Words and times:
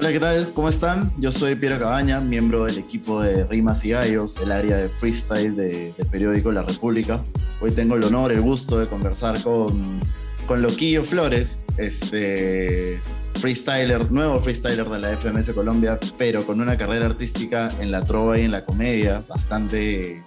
Hola, 0.00 0.12
¿qué 0.12 0.20
tal? 0.20 0.54
¿Cómo 0.54 0.70
están? 0.70 1.12
Yo 1.18 1.30
soy 1.30 1.56
Piero 1.56 1.78
Cabaña, 1.78 2.22
miembro 2.22 2.64
del 2.64 2.78
equipo 2.78 3.20
de 3.20 3.44
Rimas 3.44 3.84
y 3.84 3.90
Gallos, 3.90 4.38
el 4.38 4.50
área 4.50 4.78
de 4.78 4.88
freestyle 4.88 5.54
del 5.54 5.94
periódico 6.10 6.50
La 6.50 6.62
República. 6.62 7.22
Hoy 7.60 7.72
tengo 7.72 7.96
el 7.96 8.04
honor, 8.04 8.32
el 8.32 8.40
gusto 8.40 8.78
de 8.78 8.88
conversar 8.88 9.38
con, 9.42 10.00
con 10.46 10.62
Loquillo 10.62 11.04
Flores, 11.04 11.58
este 11.76 12.98
freestyler, 13.34 14.10
nuevo 14.10 14.38
freestyler 14.38 14.88
de 14.88 15.00
la 15.00 15.18
FMS 15.18 15.50
Colombia, 15.50 15.98
pero 16.16 16.46
con 16.46 16.62
una 16.62 16.78
carrera 16.78 17.04
artística 17.04 17.70
en 17.78 17.90
la 17.90 18.02
trova 18.02 18.38
y 18.38 18.44
en 18.44 18.52
la 18.52 18.64
comedia 18.64 19.22
bastante, 19.28 20.24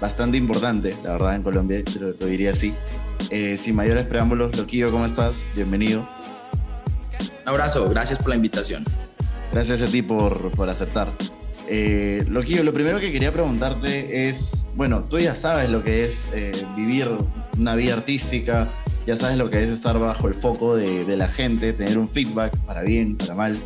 bastante 0.00 0.36
importante, 0.36 0.96
la 1.02 1.14
verdad, 1.14 1.34
en 1.34 1.42
Colombia, 1.42 1.82
lo, 1.98 2.10
lo 2.10 2.26
diría 2.26 2.52
así. 2.52 2.72
Eh, 3.30 3.56
sin 3.56 3.74
mayores 3.74 4.06
preámbulos, 4.06 4.56
Loquillo, 4.56 4.92
¿cómo 4.92 5.06
estás? 5.06 5.44
Bienvenido. 5.56 6.08
Un 7.42 7.48
abrazo, 7.48 7.88
gracias 7.88 8.20
por 8.20 8.28
la 8.28 8.36
invitación. 8.36 8.84
Gracias 9.52 9.82
a 9.82 9.86
ti 9.86 10.02
por, 10.02 10.50
por 10.52 10.68
aceptar. 10.68 11.12
Eh, 11.68 12.24
Loquillo, 12.28 12.64
lo 12.64 12.72
primero 12.72 12.98
que 12.98 13.12
quería 13.12 13.32
preguntarte 13.32 14.28
es, 14.28 14.66
bueno, 14.74 15.04
tú 15.04 15.18
ya 15.18 15.34
sabes 15.34 15.68
lo 15.68 15.82
que 15.82 16.04
es 16.04 16.28
eh, 16.32 16.52
vivir 16.76 17.08
una 17.58 17.74
vida 17.74 17.94
artística, 17.94 18.70
ya 19.06 19.16
sabes 19.16 19.36
lo 19.36 19.50
que 19.50 19.62
es 19.62 19.70
estar 19.70 19.98
bajo 19.98 20.28
el 20.28 20.34
foco 20.34 20.76
de, 20.76 21.16
la 21.16 21.28
gente, 21.28 21.72
tener 21.72 21.98
un 21.98 22.08
feedback 22.08 22.56
para 22.66 22.82
bien, 22.82 23.16
para 23.16 23.34
mal. 23.34 23.56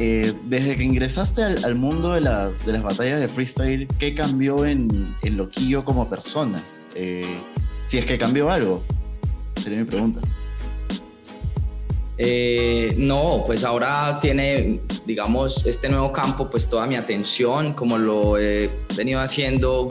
Eh, 0.00 0.32
desde 0.44 0.76
que 0.76 0.84
ingresaste 0.84 1.42
al, 1.42 1.64
al, 1.64 1.74
mundo 1.74 2.12
de 2.12 2.20
las, 2.20 2.64
de 2.64 2.72
las 2.72 2.82
batallas 2.82 3.20
de 3.20 3.28
freestyle, 3.28 3.88
¿qué 3.98 4.14
cambió 4.14 4.64
en, 4.64 5.14
en 5.22 5.36
Loquillo 5.36 5.84
como 5.84 6.08
persona? 6.08 6.62
Eh, 6.94 7.40
si 7.86 7.98
es 7.98 8.04
que 8.04 8.18
cambió 8.18 8.50
algo, 8.50 8.84
sería 9.56 9.78
mi 9.78 9.84
pregunta. 9.84 10.20
Eh, 12.20 12.94
no, 12.98 13.44
pues 13.46 13.64
ahora 13.64 14.18
tiene, 14.20 14.80
digamos, 15.06 15.64
este 15.64 15.88
nuevo 15.88 16.12
campo, 16.12 16.50
pues 16.50 16.68
toda 16.68 16.86
mi 16.86 16.96
atención, 16.96 17.74
como 17.74 17.96
lo 17.96 18.36
he 18.36 18.68
venido 18.96 19.20
haciendo 19.20 19.88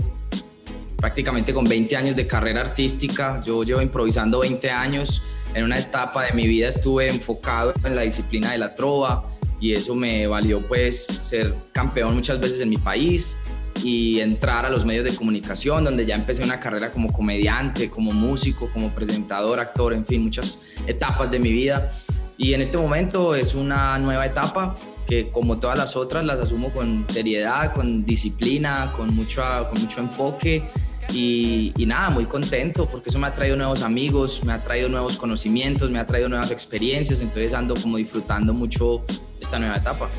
prácticamente 0.98 1.54
con 1.54 1.64
20 1.64 1.96
años 1.96 2.16
de 2.16 2.28
carrera 2.28 2.62
artística. 2.62 3.42
Yo 3.46 3.64
llevo 3.64 3.82
improvisando 3.82 4.40
20 4.40 4.70
años. 4.70 5.22
En 5.54 5.64
una 5.64 5.78
etapa 5.80 6.26
de 6.26 6.34
mi 6.34 6.46
vida 6.46 6.68
estuve 6.68 7.08
enfocado 7.08 7.74
en 7.84 7.96
la 7.96 8.02
disciplina 8.02 8.52
de 8.52 8.58
la 8.58 8.76
trova 8.76 9.26
y 9.60 9.74
eso 9.74 9.96
me 9.96 10.28
valió 10.28 10.62
pues 10.68 11.06
ser 11.06 11.56
campeón 11.72 12.14
muchas 12.14 12.40
veces 12.40 12.60
en 12.60 12.70
mi 12.70 12.78
país 12.78 13.38
y 13.84 14.20
entrar 14.20 14.66
a 14.66 14.70
los 14.70 14.86
medios 14.86 15.06
de 15.06 15.16
comunicación, 15.16 15.84
donde 15.84 16.06
ya 16.06 16.16
empecé 16.16 16.44
una 16.44 16.60
carrera 16.60 16.92
como 16.92 17.14
comediante, 17.14 17.90
como 17.90 18.12
músico, 18.12 18.70
como 18.74 18.90
presentador, 18.90 19.60
actor, 19.60 19.94
en 19.94 20.06
fin, 20.06 20.24
muchas 20.24 20.60
etapas 20.88 21.30
de 21.32 21.40
mi 21.40 21.52
vida. 21.52 21.92
Y 22.38 22.54
en 22.54 22.62
este 22.62 22.78
momento 22.78 23.34
es 23.34 23.56
una 23.56 23.98
nueva 23.98 24.26
etapa 24.26 24.76
que 25.08 25.30
como 25.30 25.58
todas 25.58 25.78
las 25.78 25.96
otras 25.96 26.26
las 26.26 26.40
asumo 26.40 26.72
con 26.72 27.06
seriedad, 27.08 27.74
con 27.74 28.06
disciplina, 28.06 28.94
con 28.96 29.16
mucho, 29.16 29.42
con 29.70 29.82
mucho 29.82 30.02
enfoque 30.02 30.70
y, 31.14 31.72
y, 31.78 31.86
nada, 31.86 32.10
muy 32.10 32.26
contento 32.26 32.88
porque 32.88 33.10
eso 33.10 33.18
me 33.18 33.28
ha 33.28 33.34
traído 33.34 33.56
nuevos 33.56 33.82
amigos, 33.84 34.44
me 34.44 34.52
ha 34.52 34.62
traído 34.62 34.90
nuevos 34.90 35.18
conocimientos, 35.18 35.90
me 35.90 36.00
ha 36.00 36.06
traído 36.06 36.28
nuevas 36.28 36.52
experiencias, 36.52 37.22
entonces 37.22 37.54
ando 37.54 37.76
como 37.76 37.98
disfrutando 37.98 38.54
mucho 38.54 39.04
esta 39.40 39.58
nueva 39.58 39.78
etapa. 39.78 40.10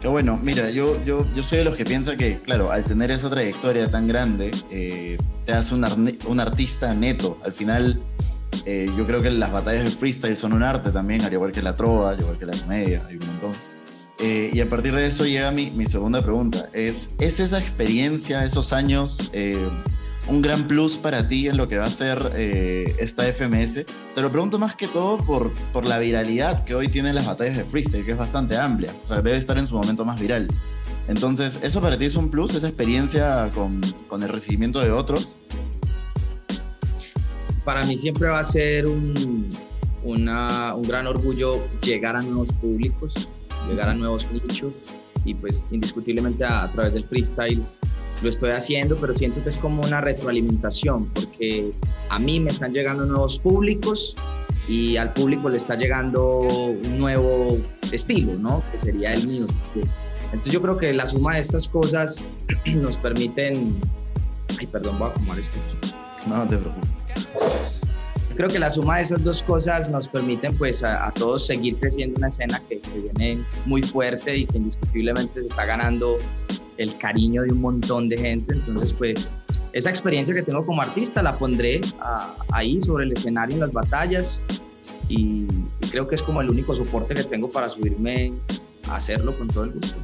Qué 0.00 0.08
bueno, 0.08 0.38
mira, 0.42 0.70
yo, 0.70 1.02
yo, 1.04 1.26
yo 1.34 1.42
soy 1.42 1.58
de 1.58 1.64
los 1.64 1.76
que 1.76 1.84
piensa 1.84 2.16
que, 2.16 2.38
claro, 2.40 2.70
al 2.70 2.84
tener 2.84 3.10
esa 3.10 3.30
trayectoria 3.30 3.90
tan 3.90 4.06
grande, 4.06 4.50
eh, 4.70 5.16
te 5.46 5.52
hace 5.52 5.74
un, 5.74 5.86
un 6.26 6.40
artista 6.40 6.94
neto. 6.94 7.38
Al 7.42 7.54
final, 7.54 8.02
eh, 8.66 8.90
yo 8.96 9.06
creo 9.06 9.22
que 9.22 9.30
las 9.30 9.52
batallas 9.52 9.84
de 9.84 9.90
freestyle 9.90 10.36
son 10.36 10.52
un 10.52 10.62
arte 10.62 10.90
también, 10.90 11.22
al 11.22 11.32
igual 11.32 11.52
que 11.52 11.62
la 11.62 11.76
trova, 11.76 12.10
al 12.10 12.20
igual 12.20 12.38
que 12.38 12.46
la 12.46 12.56
comedia, 12.56 13.04
hay 13.08 13.16
un 13.16 13.26
montón. 13.26 13.52
Eh, 14.18 14.50
y 14.52 14.60
a 14.60 14.68
partir 14.68 14.94
de 14.94 15.06
eso 15.06 15.24
llega 15.26 15.50
mi, 15.50 15.70
mi, 15.70 15.86
segunda 15.86 16.22
pregunta. 16.22 16.68
¿Es, 16.72 17.10
¿Es 17.18 17.40
esa 17.40 17.58
experiencia, 17.58 18.44
esos 18.44 18.72
años, 18.72 19.30
eh, 19.32 19.68
un 20.28 20.40
gran 20.40 20.68
plus 20.68 20.96
para 20.96 21.26
ti 21.26 21.48
en 21.48 21.56
lo 21.56 21.66
que 21.66 21.78
va 21.78 21.86
a 21.86 21.90
ser 21.90 22.32
eh, 22.34 22.94
esta 22.98 23.24
FMS? 23.24 23.84
Te 24.14 24.22
lo 24.22 24.30
pregunto 24.30 24.58
más 24.58 24.76
que 24.76 24.86
todo 24.86 25.18
por, 25.18 25.50
por 25.72 25.88
la 25.88 25.98
viralidad 25.98 26.64
que 26.64 26.76
hoy 26.76 26.86
tienen 26.88 27.16
las 27.16 27.26
batallas 27.26 27.56
de 27.56 27.64
freestyle, 27.64 28.04
que 28.04 28.12
es 28.12 28.18
bastante 28.18 28.56
amplia. 28.56 28.94
O 29.02 29.04
sea, 29.04 29.20
debe 29.20 29.36
estar 29.36 29.58
en 29.58 29.66
su 29.66 29.74
momento 29.74 30.04
más 30.04 30.20
viral. 30.20 30.46
Entonces, 31.08 31.58
¿eso 31.62 31.80
para 31.80 31.98
ti 31.98 32.04
es 32.04 32.14
un 32.14 32.30
plus, 32.30 32.54
esa 32.54 32.68
experiencia 32.68 33.48
con, 33.52 33.80
con 34.06 34.22
el 34.22 34.28
recibimiento 34.28 34.80
de 34.80 34.92
otros? 34.92 35.36
Para 37.64 37.82
mí 37.84 37.96
siempre 37.96 38.28
va 38.28 38.40
a 38.40 38.44
ser 38.44 38.86
un, 38.86 39.48
una, 40.02 40.74
un 40.74 40.82
gran 40.82 41.06
orgullo 41.06 41.64
llegar 41.82 42.16
a 42.16 42.22
nuevos 42.22 42.52
públicos, 42.52 43.28
llegar 43.68 43.88
a 43.88 43.94
nuevos 43.94 44.26
nichos 44.32 44.72
y 45.24 45.34
pues 45.34 45.66
indiscutiblemente 45.70 46.44
a, 46.44 46.64
a, 46.64 46.72
través 46.72 46.94
del 46.94 47.04
freestyle 47.04 47.62
lo 48.22 48.28
estoy 48.28 48.50
haciendo, 48.50 48.96
pero 48.96 49.14
siento 49.14 49.42
que 49.42 49.48
es 49.48 49.58
como 49.58 49.82
una 49.82 50.00
retroalimentación 50.00 51.06
porque 51.06 51.72
a 52.10 52.18
mí 52.18 52.40
me 52.40 52.50
están 52.50 52.72
llegando 52.72 53.04
nuevos 53.04 53.38
públicos 53.38 54.14
y 54.68 54.96
al 54.96 55.12
público 55.12 55.48
le 55.48 55.56
está 55.56 55.74
llegando 55.76 56.40
un 56.40 56.98
nuevo 56.98 57.58
estilo, 57.92 58.34
¿no? 58.34 58.62
Que 58.72 58.78
sería 58.78 59.12
el 59.12 59.26
mío. 59.26 59.46
Entonces 60.26 60.52
yo 60.52 60.62
creo 60.62 60.78
que 60.78 60.92
la 60.92 61.06
suma 61.06 61.34
de 61.34 61.40
estas 61.40 61.68
cosas 61.68 62.24
nos 62.74 62.96
permiten... 62.96 63.78
Ay, 64.58 64.66
perdón, 64.66 64.98
voy 64.98 65.08
a 65.08 65.10
acomodar 65.10 65.38
esto. 65.38 65.58
No, 66.26 66.46
te 66.48 66.56
preocupes. 66.56 67.03
Creo 68.36 68.48
que 68.48 68.58
la 68.58 68.68
suma 68.68 68.96
de 68.96 69.02
esas 69.02 69.22
dos 69.22 69.42
cosas 69.42 69.90
nos 69.90 70.08
permiten 70.08 70.56
pues 70.56 70.82
a, 70.82 71.06
a 71.06 71.12
todos 71.12 71.46
seguir 71.46 71.76
creciendo 71.76 72.18
una 72.18 72.26
escena 72.26 72.60
que, 72.68 72.80
que, 72.80 72.98
viene 72.98 73.44
muy 73.64 73.80
fuerte 73.80 74.36
y 74.36 74.46
que 74.46 74.58
indiscutiblemente 74.58 75.40
se 75.40 75.48
está 75.48 75.64
ganando 75.64 76.16
el 76.76 76.98
cariño 76.98 77.42
de 77.42 77.52
un 77.52 77.60
montón 77.60 78.08
de 78.08 78.18
gente. 78.18 78.54
Entonces 78.54 78.92
pues 78.92 79.36
esa 79.72 79.88
experiencia 79.88 80.34
que 80.34 80.42
tengo 80.42 80.66
como 80.66 80.82
artista 80.82 81.22
la 81.22 81.38
pondré 81.38 81.80
a, 82.00 82.34
ahí 82.52 82.80
sobre 82.80 83.04
el 83.04 83.12
escenario 83.12 83.54
en 83.54 83.60
las 83.60 83.72
batallas 83.72 84.40
y, 85.08 85.46
y 85.80 85.88
creo 85.90 86.08
que 86.08 86.16
es 86.16 86.22
como 86.22 86.40
el 86.40 86.50
único 86.50 86.74
soporte 86.74 87.14
que 87.14 87.22
tengo 87.22 87.48
para 87.48 87.68
subirme 87.68 88.32
a 88.88 88.96
hacerlo 88.96 89.38
con 89.38 89.46
todo 89.46 89.64
el 89.64 89.70
gusto. 89.70 89.96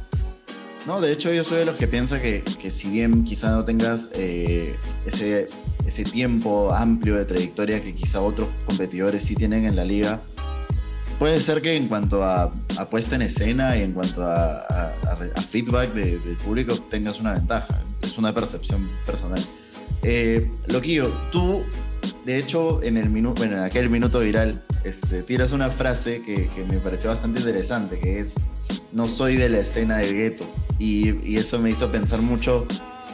No, 0.87 0.99
de 0.99 1.11
hecho 1.11 1.31
yo 1.31 1.43
soy 1.43 1.59
de 1.59 1.65
los 1.65 1.75
que 1.75 1.87
piensa 1.87 2.19
que, 2.21 2.43
que 2.59 2.71
si 2.71 2.89
bien 2.89 3.23
quizá 3.23 3.51
no 3.51 3.63
tengas 3.63 4.09
eh, 4.13 4.75
ese, 5.05 5.45
ese 5.85 6.03
tiempo 6.03 6.73
amplio 6.73 7.15
de 7.15 7.25
trayectoria 7.25 7.81
que 7.81 7.93
quizá 7.93 8.21
otros 8.21 8.47
competidores 8.65 9.23
sí 9.23 9.35
tienen 9.35 9.65
en 9.65 9.75
la 9.75 9.85
liga, 9.85 10.21
puede 11.19 11.39
ser 11.39 11.61
que 11.61 11.75
en 11.75 11.87
cuanto 11.87 12.23
a, 12.23 12.51
a 12.77 12.89
puesta 12.89 13.15
en 13.15 13.21
escena 13.21 13.77
y 13.77 13.83
en 13.83 13.93
cuanto 13.93 14.23
a, 14.23 14.95
feedback 15.49 15.93
de, 15.93 16.19
del 16.19 16.35
público 16.37 16.75
tengas 16.89 17.19
una 17.19 17.33
ventaja. 17.33 17.83
Es 18.01 18.17
una 18.17 18.33
percepción 18.33 18.89
personal. 19.05 19.39
Eh, 20.03 20.49
Loquillo, 20.67 21.13
tú, 21.31 21.63
de 22.25 22.37
hecho, 22.37 22.81
en, 22.81 22.97
el 22.97 23.09
minuto, 23.09 23.35
bueno, 23.39 23.57
en 23.57 23.63
aquel 23.63 23.89
minuto 23.89 24.21
viral, 24.21 24.63
este, 24.83 25.21
tiras 25.21 25.51
una 25.51 25.69
frase 25.69 26.21
que, 26.21 26.47
que, 26.47 26.63
me 26.63 26.79
pareció 26.79 27.11
bastante 27.11 27.39
interesante, 27.39 27.99
que 27.99 28.19
es, 28.19 28.35
no 28.91 29.07
soy 29.07 29.37
de 29.37 29.49
la 29.49 29.59
escena 29.59 29.97
del 29.97 30.13
gueto. 30.13 30.45
Y, 30.79 31.27
y, 31.27 31.37
eso 31.37 31.59
me 31.59 31.69
hizo 31.69 31.91
pensar 31.91 32.21
mucho, 32.21 32.65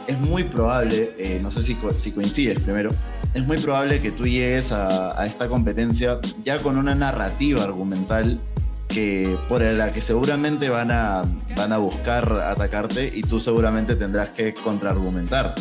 es 0.06 0.18
muy 0.18 0.44
probable, 0.44 1.14
eh, 1.18 1.38
no 1.42 1.50
sé 1.50 1.62
si, 1.62 1.76
si, 1.98 2.12
coincides 2.12 2.58
primero, 2.60 2.94
es 3.34 3.44
muy 3.46 3.58
probable 3.58 4.00
que 4.00 4.10
tú 4.10 4.26
llegues 4.26 4.72
a, 4.72 5.20
a, 5.20 5.26
esta 5.26 5.48
competencia 5.48 6.18
ya 6.44 6.58
con 6.62 6.78
una 6.78 6.94
narrativa 6.94 7.62
argumental 7.62 8.40
que, 8.88 9.38
por 9.48 9.60
la 9.60 9.90
que 9.90 10.00
seguramente 10.00 10.70
van 10.70 10.90
a, 10.90 11.24
van 11.56 11.72
a 11.72 11.78
buscar 11.78 12.32
atacarte 12.32 13.10
y 13.14 13.22
tú 13.22 13.38
seguramente 13.38 13.94
tendrás 13.94 14.30
que 14.30 14.54
contraargumentar. 14.54 15.54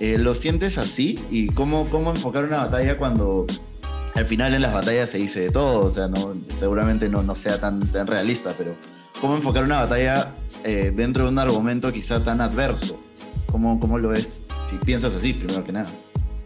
Eh, 0.00 0.16
¿Lo 0.18 0.34
sientes 0.34 0.78
así? 0.78 1.18
¿Y 1.30 1.48
cómo, 1.48 1.88
cómo 1.90 2.10
enfocar 2.10 2.44
una 2.44 2.58
batalla 2.58 2.96
cuando 2.96 3.46
al 4.14 4.24
final 4.24 4.54
en 4.54 4.62
las 4.62 4.72
batallas 4.72 5.10
se 5.10 5.18
dice 5.18 5.40
de 5.40 5.50
todo? 5.50 5.84
O 5.84 5.90
sea, 5.90 6.08
no, 6.08 6.34
seguramente 6.48 7.08
no, 7.08 7.22
no 7.22 7.34
sea 7.34 7.60
tan, 7.60 7.80
tan 7.92 8.06
realista, 8.06 8.54
pero 8.56 8.74
¿cómo 9.20 9.36
enfocar 9.36 9.64
una 9.64 9.80
batalla 9.80 10.32
eh, 10.64 10.92
dentro 10.94 11.24
de 11.24 11.30
un 11.30 11.38
argumento 11.38 11.92
quizá 11.92 12.22
tan 12.22 12.40
adverso? 12.40 12.98
¿Cómo, 13.46 13.78
¿Cómo 13.78 13.98
lo 13.98 14.10
ves? 14.10 14.42
Si 14.64 14.76
piensas 14.76 15.14
así, 15.14 15.32
primero 15.32 15.64
que 15.64 15.72
nada. 15.72 15.90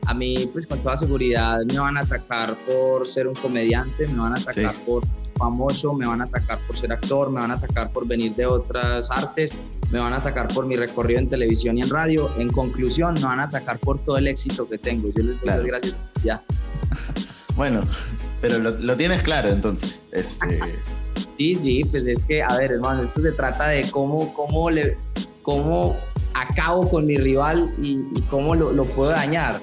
A 0.06 0.15
mí, 0.15 0.49
pues 0.53 0.67
con 0.67 0.81
toda 0.81 0.97
seguridad, 0.97 1.61
me 1.67 1.79
van 1.79 1.97
a 1.97 2.00
atacar 2.00 2.56
por 2.67 3.06
ser 3.06 3.26
un 3.26 3.35
comediante, 3.35 4.06
me 4.09 4.19
van 4.19 4.32
a 4.32 4.41
atacar 4.41 4.73
sí. 4.73 4.81
por 4.85 5.03
famoso, 5.37 5.94
me 5.94 6.06
van 6.06 6.21
a 6.21 6.25
atacar 6.25 6.59
por 6.67 6.76
ser 6.76 6.93
actor, 6.93 7.31
me 7.31 7.41
van 7.41 7.50
a 7.50 7.55
atacar 7.55 7.91
por 7.91 8.06
venir 8.06 8.35
de 8.35 8.47
otras 8.47 9.11
artes, 9.11 9.55
me 9.91 9.99
van 9.99 10.12
a 10.12 10.17
atacar 10.17 10.49
por 10.49 10.67
mi 10.67 10.77
recorrido 10.77 11.20
en 11.20 11.29
televisión 11.29 11.79
y 11.79 11.82
en 11.82 11.91
radio. 11.91 12.31
En 12.38 12.50
conclusión, 12.50 13.15
me 13.15 13.25
van 13.25 13.41
a 13.41 13.44
atacar 13.44 13.79
por 13.79 13.99
todo 14.05 14.19
el 14.19 14.27
éxito 14.27 14.69
que 14.69 14.79
tengo. 14.79 15.09
Yo 15.09 15.23
les 15.23 15.37
doy 15.37 15.44
claro. 15.44 15.62
las 15.62 15.67
gracias. 15.67 15.97
Ya. 16.23 16.43
Bueno, 17.56 17.82
pero 18.41 18.59
lo, 18.59 18.73
lo 18.73 18.97
tienes 18.97 19.23
claro 19.23 19.49
entonces. 19.49 20.03
Este... 20.11 20.59
sí, 21.37 21.55
sí, 21.61 21.85
pues 21.91 22.05
es 22.07 22.25
que, 22.25 22.43
a 22.43 22.57
ver, 22.57 22.73
hermano, 22.73 23.05
esto 23.05 23.23
se 23.23 23.33
trata 23.33 23.69
de 23.69 23.91
cómo, 23.91 24.33
cómo, 24.35 24.71
le, 24.71 24.97
cómo 25.43 25.97
acabo 26.35 26.89
con 26.89 27.07
mi 27.07 27.17
rival 27.17 27.73
y, 27.81 28.01
y 28.15 28.21
cómo 28.31 28.55
lo, 28.55 28.73
lo, 28.73 28.85
puedo 28.85 29.11
dañar. 29.11 29.61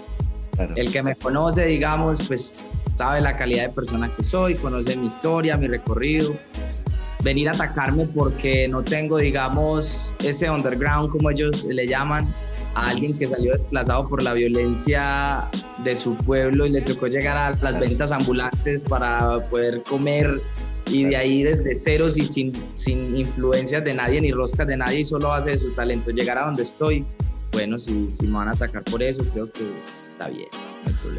Claro. 0.56 0.74
El 0.76 0.92
que 0.92 1.02
me 1.02 1.16
conoce, 1.16 1.66
digamos, 1.66 2.28
pues 2.28 2.80
sabe 2.94 3.22
la 3.22 3.38
calidad 3.38 3.68
de 3.68 3.70
persona 3.70 4.14
que 4.16 4.24
soy, 4.24 4.56
conoce 4.56 4.98
mi 4.98 5.08
historia, 5.08 5.58
mi 5.58 5.68
recorrido. 5.68 6.34
venir 7.24 7.50
a 7.50 7.52
atacarme 7.52 8.06
porque 8.06 8.68
no 8.68 8.84
tengo, 8.84 9.18
digamos, 9.18 10.16
ese 10.24 10.50
underground, 10.50 11.10
como 11.10 11.30
ellos 11.30 11.66
le 11.66 11.88
llaman, 11.88 12.34
a 12.76 12.88
alguien 12.90 13.18
que 13.18 13.28
salió 13.28 13.54
desplazado 13.54 14.08
por 14.08 14.24
la 14.24 14.34
violencia 14.34 15.50
de 15.84 15.96
su 15.96 16.16
pueblo 16.16 16.66
y 16.66 16.70
le 16.70 16.82
tocó 16.82 17.08
llegar 17.08 17.38
a 17.38 17.56
las 17.62 17.80
ventas 17.80 18.12
ambulantes 18.12 18.84
para 18.86 19.40
poder 19.50 19.84
comer 19.84 20.42
y 20.92 21.06
de 21.06 21.16
ahí 21.16 21.44
desde 21.44 21.74
ceros 21.74 22.18
y 22.18 22.24
sin, 22.24 22.52
sin 22.74 23.16
influencias 23.16 23.84
de 23.84 23.94
nadie 23.94 24.20
ni 24.22 24.32
roscas 24.32 24.68
de 24.68 24.78
nadie 24.78 25.00
y 25.00 25.06
solo 25.06 25.32
hace 25.32 25.52
de 25.52 25.58
su 25.58 25.72
talento 25.72 26.12
llegar 26.12 26.38
a 26.38 26.46
donde 26.46 26.64
estoy. 26.64 27.06
Bueno, 27.54 27.78
si, 27.78 28.12
si 28.12 28.28
me 28.28 28.38
van 28.38 28.50
a 28.50 28.52
atacar 28.52 28.84
por 28.84 29.02
eso, 29.02 29.24
creo 29.32 29.52
que 29.52 29.64
está 30.12 30.30
bien. 30.30 30.48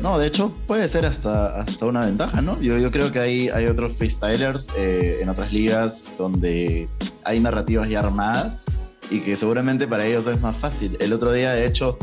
No, 0.02 0.18
de 0.18 0.26
hecho 0.26 0.52
puede 0.66 0.88
ser 0.88 1.06
hasta, 1.06 1.60
hasta 1.60 1.86
una 1.86 2.04
ventaja, 2.04 2.40
¿no? 2.40 2.60
Yo, 2.60 2.78
yo 2.78 2.90
creo 2.90 3.10
que 3.12 3.18
hay, 3.18 3.48
hay 3.48 3.66
otros 3.66 3.92
freestylers 3.94 4.68
eh, 4.76 5.18
en 5.20 5.28
otras 5.28 5.52
ligas 5.52 6.04
donde 6.18 6.88
hay 7.24 7.40
narrativas 7.40 7.88
ya 7.88 8.00
armadas 8.00 8.64
y 9.10 9.20
que 9.20 9.36
seguramente 9.36 9.86
para 9.86 10.06
ellos 10.06 10.26
es 10.26 10.40
más 10.40 10.56
fácil. 10.56 10.96
El 11.00 11.12
otro 11.12 11.32
día, 11.32 11.52
de 11.52 11.66
hecho, 11.66 11.98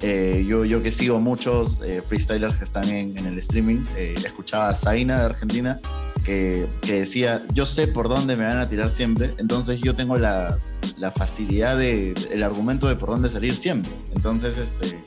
eh, 0.00 0.44
yo, 0.46 0.64
yo 0.64 0.82
que 0.82 0.92
sigo 0.92 1.20
muchos 1.20 1.80
eh, 1.84 2.02
freestylers 2.06 2.56
que 2.58 2.64
están 2.64 2.88
en, 2.88 3.16
en 3.16 3.26
el 3.26 3.38
streaming, 3.38 3.82
escuchaba 3.96 4.68
a 4.68 4.74
Zaina 4.74 5.18
de 5.20 5.24
Argentina 5.24 5.80
que, 6.24 6.66
que, 6.80 7.00
decía, 7.00 7.44
yo 7.52 7.66
sé 7.66 7.86
por 7.86 8.08
dónde 8.08 8.36
me 8.36 8.44
van 8.44 8.58
a 8.58 8.68
tirar 8.68 8.90
siempre, 8.90 9.34
entonces 9.38 9.80
yo 9.80 9.94
tengo 9.94 10.16
la, 10.16 10.58
la 10.98 11.10
facilidad 11.10 11.76
de, 11.78 12.14
el 12.30 12.42
argumento 12.42 12.88
de 12.88 12.96
por 12.96 13.10
dónde 13.10 13.28
salir 13.30 13.54
siempre. 13.54 13.92
Entonces, 14.14 14.58
este 14.58 14.98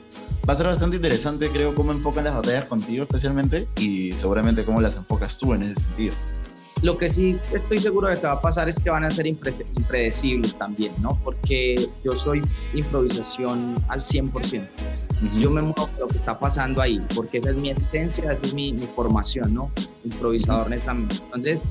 va 0.48 0.54
a 0.54 0.56
ser 0.56 0.66
bastante 0.66 0.96
interesante, 0.96 1.50
creo, 1.50 1.74
cómo 1.74 1.92
enfocan 1.92 2.24
las 2.24 2.34
batallas 2.34 2.64
contigo 2.64 3.02
especialmente 3.02 3.68
y 3.76 4.12
seguramente 4.12 4.64
cómo 4.64 4.80
las 4.80 4.96
enfocas 4.96 5.36
tú 5.36 5.52
en 5.52 5.62
ese 5.62 5.82
sentido. 5.82 6.14
Lo 6.80 6.96
que 6.96 7.08
sí 7.08 7.36
estoy 7.52 7.78
seguro 7.78 8.08
de 8.08 8.20
que 8.20 8.26
va 8.26 8.34
a 8.34 8.40
pasar 8.40 8.68
es 8.68 8.78
que 8.78 8.88
van 8.88 9.04
a 9.04 9.10
ser 9.10 9.26
impredecibles 9.26 10.54
también, 10.54 10.92
¿no? 11.00 11.20
Porque 11.24 11.88
yo 12.04 12.12
soy 12.12 12.40
improvisación 12.72 13.74
al 13.88 14.00
100%. 14.00 14.62
Yo 15.38 15.50
me 15.50 15.62
muevo 15.62 15.88
lo 15.98 16.06
que 16.08 16.16
está 16.16 16.38
pasando 16.38 16.80
ahí, 16.80 17.04
porque 17.14 17.38
esa 17.38 17.50
es 17.50 17.56
mi 17.56 17.70
esencia, 17.70 18.32
esa 18.32 18.44
es 18.44 18.54
mi, 18.54 18.76
formación, 18.94 19.52
¿no? 19.54 19.70
Improvisador 20.04 20.70
netamente. 20.70 21.16
Entonces, 21.24 21.64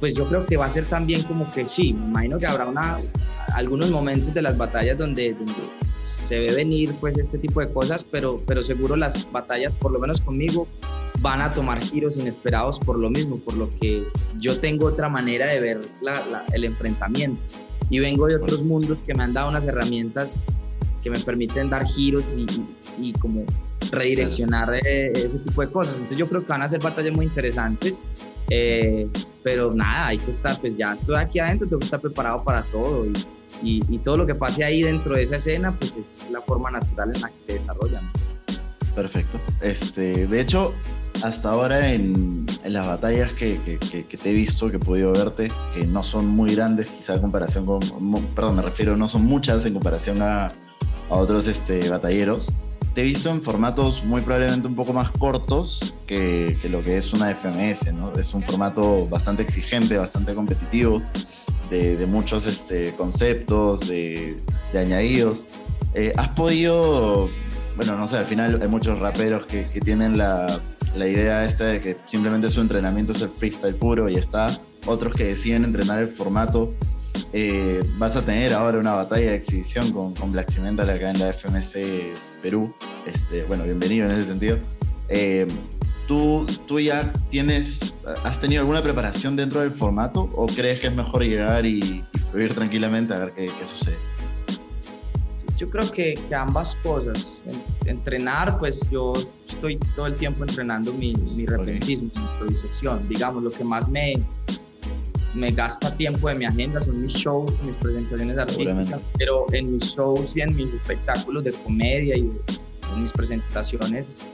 pues 0.00 0.14
yo 0.14 0.26
creo 0.28 0.46
que 0.46 0.56
va 0.56 0.66
a 0.66 0.70
ser 0.70 0.86
también 0.86 1.22
como 1.24 1.46
que 1.46 1.66
sí, 1.66 1.92
me 1.92 2.06
imagino 2.06 2.38
que 2.38 2.46
habrá 2.46 2.66
una, 2.66 3.00
algunos 3.52 3.90
momentos 3.90 4.32
de 4.32 4.42
las 4.42 4.56
batallas 4.56 4.96
donde, 4.98 5.34
donde 5.34 5.54
se 6.00 6.38
ve 6.38 6.54
venir 6.54 6.94
pues 7.00 7.18
este 7.18 7.38
tipo 7.38 7.60
de 7.60 7.70
cosas, 7.70 8.04
pero, 8.04 8.40
pero 8.46 8.62
seguro 8.62 8.96
las 8.96 9.30
batallas, 9.30 9.76
por 9.76 9.92
lo 9.92 9.98
menos 9.98 10.20
conmigo, 10.20 10.66
van 11.20 11.40
a 11.40 11.52
tomar 11.52 11.82
giros 11.82 12.16
inesperados 12.16 12.78
por 12.78 12.98
lo 12.98 13.10
mismo, 13.10 13.38
por 13.38 13.56
lo 13.56 13.70
que 13.80 14.06
yo 14.38 14.58
tengo 14.60 14.86
otra 14.86 15.08
manera 15.08 15.46
de 15.46 15.60
ver 15.60 15.80
el 16.52 16.64
enfrentamiento 16.64 17.42
y 17.90 17.98
vengo 17.98 18.26
de 18.26 18.36
otros 18.36 18.62
mundos 18.62 18.98
que 19.06 19.14
me 19.14 19.24
han 19.24 19.32
dado 19.32 19.50
unas 19.50 19.66
herramientas 19.66 20.46
que 21.06 21.10
me 21.10 21.20
permiten 21.20 21.70
dar 21.70 21.86
giros 21.86 22.36
y, 22.36 22.46
y, 23.00 23.12
como 23.12 23.44
redireccionar 23.92 24.74
eh, 24.84 25.12
ese 25.14 25.38
tipo 25.38 25.60
de 25.60 25.70
cosas. 25.70 25.94
Entonces 25.94 26.18
yo 26.18 26.28
creo 26.28 26.40
que 26.40 26.48
van 26.48 26.62
a 26.62 26.68
ser 26.68 26.80
batallas 26.80 27.12
muy 27.12 27.26
interesantes, 27.26 28.04
eh, 28.50 29.08
pero 29.44 29.72
nada, 29.72 30.08
hay 30.08 30.18
que 30.18 30.32
estar, 30.32 30.60
pues 30.60 30.76
ya 30.76 30.94
estoy 30.94 31.14
aquí 31.14 31.38
adentro, 31.38 31.68
tengo 31.68 31.78
que 31.78 31.84
estar 31.84 32.00
preparado 32.00 32.42
para 32.42 32.64
todo 32.64 33.06
y, 33.62 33.84
y, 33.88 33.98
todo 33.98 34.16
lo 34.16 34.26
que 34.26 34.34
pase 34.34 34.64
ahí 34.64 34.82
dentro 34.82 35.14
de 35.14 35.22
esa 35.22 35.36
escena, 35.36 35.78
pues 35.78 35.96
es 35.96 36.26
la 36.32 36.40
forma 36.40 36.72
natural 36.72 37.12
en 37.14 37.20
la 37.20 37.28
que 37.28 37.40
se 37.40 37.52
desarrolla. 37.52 38.02
Perfecto. 38.96 39.38
Este, 39.60 40.26
de 40.26 40.40
hecho, 40.40 40.74
hasta 41.22 41.50
ahora 41.50 41.92
en, 41.92 42.46
en 42.64 42.72
las 42.72 42.84
batallas 42.84 43.32
que, 43.32 43.60
que, 43.62 43.78
que, 43.78 44.16
te 44.16 44.30
he 44.30 44.32
visto, 44.32 44.70
que 44.70 44.78
he 44.78 44.80
podido 44.80 45.12
verte, 45.12 45.52
que 45.72 45.86
no 45.86 46.02
son 46.02 46.26
muy 46.26 46.52
grandes, 46.56 46.88
quizá 46.88 47.14
en 47.14 47.20
comparación 47.20 47.64
con, 47.64 47.80
perdón, 48.34 48.56
me 48.56 48.62
refiero, 48.62 48.96
no 48.96 49.06
son 49.06 49.24
muchas 49.24 49.64
en 49.66 49.74
comparación 49.74 50.20
a, 50.20 50.50
a 51.10 51.14
otros 51.16 51.46
este, 51.46 51.88
batalleros, 51.88 52.52
te 52.94 53.02
he 53.02 53.04
visto 53.04 53.28
en 53.30 53.42
formatos 53.42 54.02
muy 54.04 54.22
probablemente 54.22 54.66
un 54.66 54.74
poco 54.74 54.94
más 54.94 55.10
cortos 55.10 55.94
que, 56.06 56.58
que, 56.62 56.68
lo 56.70 56.80
que 56.80 56.96
es 56.96 57.12
una 57.12 57.34
FMS, 57.34 57.92
¿no? 57.92 58.10
Es 58.14 58.32
un 58.32 58.42
formato 58.42 59.06
bastante 59.06 59.42
exigente, 59.42 59.98
bastante 59.98 60.34
competitivo, 60.34 61.02
de, 61.68 62.06
muchos 62.06 62.46
este, 62.46 62.94
conceptos, 62.94 63.88
de, 63.88 64.40
añadidos. 64.74 65.46
Eh, 65.94 66.12
¿Has 66.16 66.28
podido, 66.30 67.28
bueno, 67.76 67.96
no 67.96 68.06
sé, 68.06 68.18
al 68.18 68.26
final 68.26 68.58
hay 68.60 68.68
muchos 68.68 68.98
raperos 68.98 69.46
que, 69.46 69.64
tienen 69.84 70.16
la, 70.16 70.60
la, 70.94 71.06
idea 71.06 71.44
esta 71.44 71.66
de 71.66 71.80
que 71.80 71.96
simplemente 72.06 72.50
su 72.50 72.60
entrenamiento 72.60 73.12
es 73.12 73.22
el 73.22 73.30
freestyle 73.30 73.74
puro 73.74 74.08
y 74.08 74.16
está, 74.16 74.58
otros 74.86 75.14
que 75.14 75.24
deciden 75.24 75.64
entrenar 75.64 76.00
el 76.00 76.08
formato. 76.08 76.72
Eh, 77.32 77.82
vas 77.98 78.16
a 78.16 78.24
tener 78.24 78.52
ahora 78.52 78.78
una 78.78 78.94
batalla 78.94 79.30
de 79.30 79.36
exhibición 79.36 79.90
con, 79.92 80.14
con 80.14 80.32
Black 80.32 80.50
Cimental 80.50 80.88
acá 80.90 81.10
en 81.10 81.18
la 81.18 81.32
FMC 81.32 82.14
Perú. 82.42 82.74
Este, 83.06 83.44
bueno, 83.44 83.64
bienvenido 83.64 84.06
en 84.06 84.12
ese 84.12 84.24
sentido. 84.26 84.58
Eh, 85.08 85.46
¿Tú, 86.06 86.46
¿Tú 86.66 86.78
ya 86.78 87.12
tienes, 87.30 87.94
has 88.22 88.38
tenido 88.38 88.60
alguna 88.60 88.80
preparación 88.80 89.34
dentro 89.34 89.60
del 89.60 89.72
formato 89.72 90.30
o 90.36 90.46
crees 90.46 90.78
que 90.78 90.86
es 90.86 90.94
mejor 90.94 91.22
llegar 91.24 91.66
y, 91.66 92.04
fluir 92.30 92.54
tranquilamente 92.54 93.12
a 93.14 93.18
ver 93.18 93.32
qué, 93.34 93.50
qué 93.58 93.66
sucede? 93.66 93.96
Yo 95.56 95.68
creo 95.70 95.90
que, 95.90 96.14
que, 96.28 96.34
ambas 96.34 96.76
cosas. 96.82 97.40
Entrenar, 97.86 98.58
pues 98.58 98.88
yo 98.90 99.14
estoy 99.48 99.78
todo 99.96 100.06
el 100.06 100.14
tiempo 100.14 100.44
entrenando 100.44 100.92
mi, 100.92 101.14
mi 101.14 101.46
repentismo, 101.46 102.10
mi 102.14 102.22
improvisación. 102.22 103.08
Digamos, 103.08 103.42
lo 103.42 103.50
que 103.50 103.64
más 103.64 103.88
me, 103.88 104.14
me 105.36 105.52
gasta 105.52 105.94
tiempo 105.96 106.28
de 106.28 106.34
mi 106.34 106.46
agenda 106.46 106.80
son 106.80 107.02
mis 107.02 107.12
shows, 107.12 107.52
mis 107.62 107.76
presentaciones 107.76 108.38
artísticas, 108.38 109.00
pero 109.18 109.46
en 109.52 109.72
mis 109.72 109.84
shows 109.84 110.36
y 110.36 110.40
en 110.40 110.56
mis 110.56 110.72
espectáculos 110.72 111.44
de 111.44 111.52
comedia 111.52 112.16
y 112.16 112.22
en 112.22 113.02
mis 113.02 113.12
presentaciones 113.12 114.24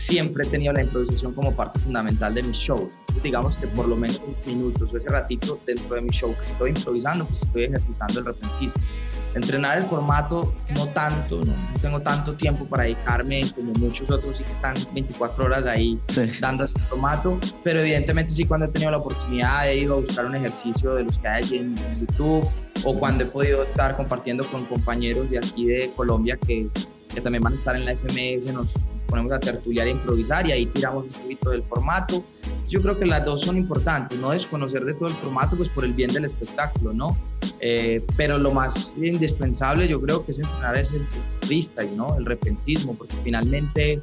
siempre 0.00 0.46
he 0.46 0.50
tenido 0.50 0.72
la 0.72 0.82
improvisación 0.82 1.34
como 1.34 1.54
parte 1.54 1.78
fundamental 1.80 2.34
de 2.34 2.42
mis 2.42 2.56
shows. 2.56 2.88
Entonces, 3.00 3.22
digamos 3.22 3.56
que 3.56 3.66
por 3.66 3.86
lo 3.86 3.96
menos 3.96 4.22
minutos 4.46 4.92
o 4.92 4.96
ese 4.96 5.10
ratito 5.10 5.60
dentro 5.66 5.94
de 5.94 6.00
mi 6.00 6.08
show 6.10 6.34
que 6.34 6.46
estoy 6.46 6.70
improvisando, 6.70 7.26
pues 7.26 7.42
estoy 7.42 7.64
ejercitando 7.64 8.20
el 8.20 8.26
repentismo. 8.26 8.82
Entrenar 9.34 9.78
el 9.78 9.84
formato, 9.84 10.54
no 10.74 10.86
tanto, 10.88 11.44
no, 11.44 11.54
tengo 11.82 12.00
tanto 12.00 12.34
tiempo 12.34 12.64
para 12.64 12.84
dedicarme 12.84 13.42
como 13.54 13.72
muchos 13.74 14.10
otros 14.10 14.38
sí 14.38 14.44
que 14.44 14.52
están 14.52 14.74
24 14.92 15.44
horas 15.44 15.66
ahí 15.66 16.00
dando 16.40 16.64
el 16.64 16.70
formato, 16.88 17.38
pero 17.62 17.80
evidentemente 17.80 18.32
sí 18.32 18.44
cuando 18.44 18.66
he 18.66 18.70
tenido 18.70 18.90
la 18.90 18.98
oportunidad 18.98 19.68
he 19.68 19.80
ido 19.80 19.94
a 19.94 19.96
buscar 19.98 20.24
un 20.24 20.34
ejercicio 20.34 20.94
de 20.94 21.04
los 21.04 21.18
que 21.18 21.28
hay 21.28 21.44
en 21.52 21.76
YouTube 22.00 22.50
o 22.84 22.98
cuando 22.98 23.24
he 23.24 23.26
podido 23.26 23.62
estar 23.62 23.96
compartiendo 23.96 24.44
con 24.46 24.64
compañeros 24.64 25.30
de 25.30 25.38
aquí 25.38 25.66
de 25.66 25.92
Colombia 25.94 26.36
que, 26.36 26.68
que 27.14 27.20
también 27.20 27.42
van 27.42 27.52
a 27.52 27.54
estar 27.54 27.76
en 27.76 27.84
la 27.84 27.94
FMS, 27.94 28.52
nos 28.52 28.74
ponemos 29.10 29.32
a 29.32 29.40
tertuliar 29.40 29.88
e 29.88 29.90
improvisar 29.90 30.46
y 30.46 30.52
ahí 30.52 30.66
tiramos 30.66 31.04
un 31.04 31.22
poquito 31.22 31.50
del 31.50 31.62
formato. 31.64 32.24
Yo 32.68 32.80
creo 32.80 32.98
que 32.98 33.04
las 33.04 33.24
dos 33.24 33.42
son 33.42 33.56
importantes, 33.56 34.18
no 34.18 34.30
desconocer 34.30 34.84
de 34.84 34.94
todo 34.94 35.08
el 35.08 35.14
formato, 35.16 35.56
pues 35.56 35.68
por 35.68 35.84
el 35.84 35.92
bien 35.92 36.12
del 36.12 36.24
espectáculo, 36.24 36.92
¿no? 36.92 37.18
Eh, 37.60 38.04
pero 38.16 38.38
lo 38.38 38.52
más 38.52 38.96
indispensable 38.96 39.86
yo 39.88 40.00
creo 40.00 40.24
que 40.24 40.30
es 40.30 40.38
entrenar 40.38 40.76
ese 40.76 41.00
freestyle, 41.42 41.94
¿no? 41.96 42.16
El 42.16 42.24
repentismo, 42.24 42.94
porque 42.94 43.16
finalmente 43.22 44.00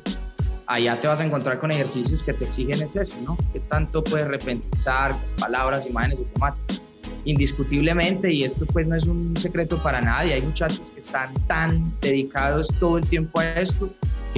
allá 0.67 0.99
te 0.99 1.07
vas 1.07 1.21
a 1.21 1.25
encontrar 1.25 1.59
con 1.59 1.71
ejercicios 1.71 2.21
que 2.23 2.33
te 2.33 2.45
exigen 2.45 2.83
es 2.83 2.95
eso, 2.95 3.15
¿no? 3.23 3.37
¿Qué 3.53 3.61
tanto 3.61 4.03
puedes 4.03 4.27
repensar 4.27 5.17
palabras, 5.39 5.87
imágenes 5.87 6.19
automáticas? 6.19 6.85
Indiscutiblemente, 7.23 8.31
y 8.31 8.43
esto 8.43 8.65
pues 8.65 8.85
no 8.85 8.95
es 8.95 9.05
un 9.05 9.35
secreto 9.37 9.81
para 9.81 10.01
nadie, 10.01 10.33
hay 10.33 10.41
muchachos 10.41 10.81
que 10.93 10.99
están 10.99 11.33
tan 11.47 11.93
dedicados 12.01 12.67
todo 12.79 12.97
el 12.97 13.07
tiempo 13.07 13.39
a 13.39 13.53
esto 13.53 13.89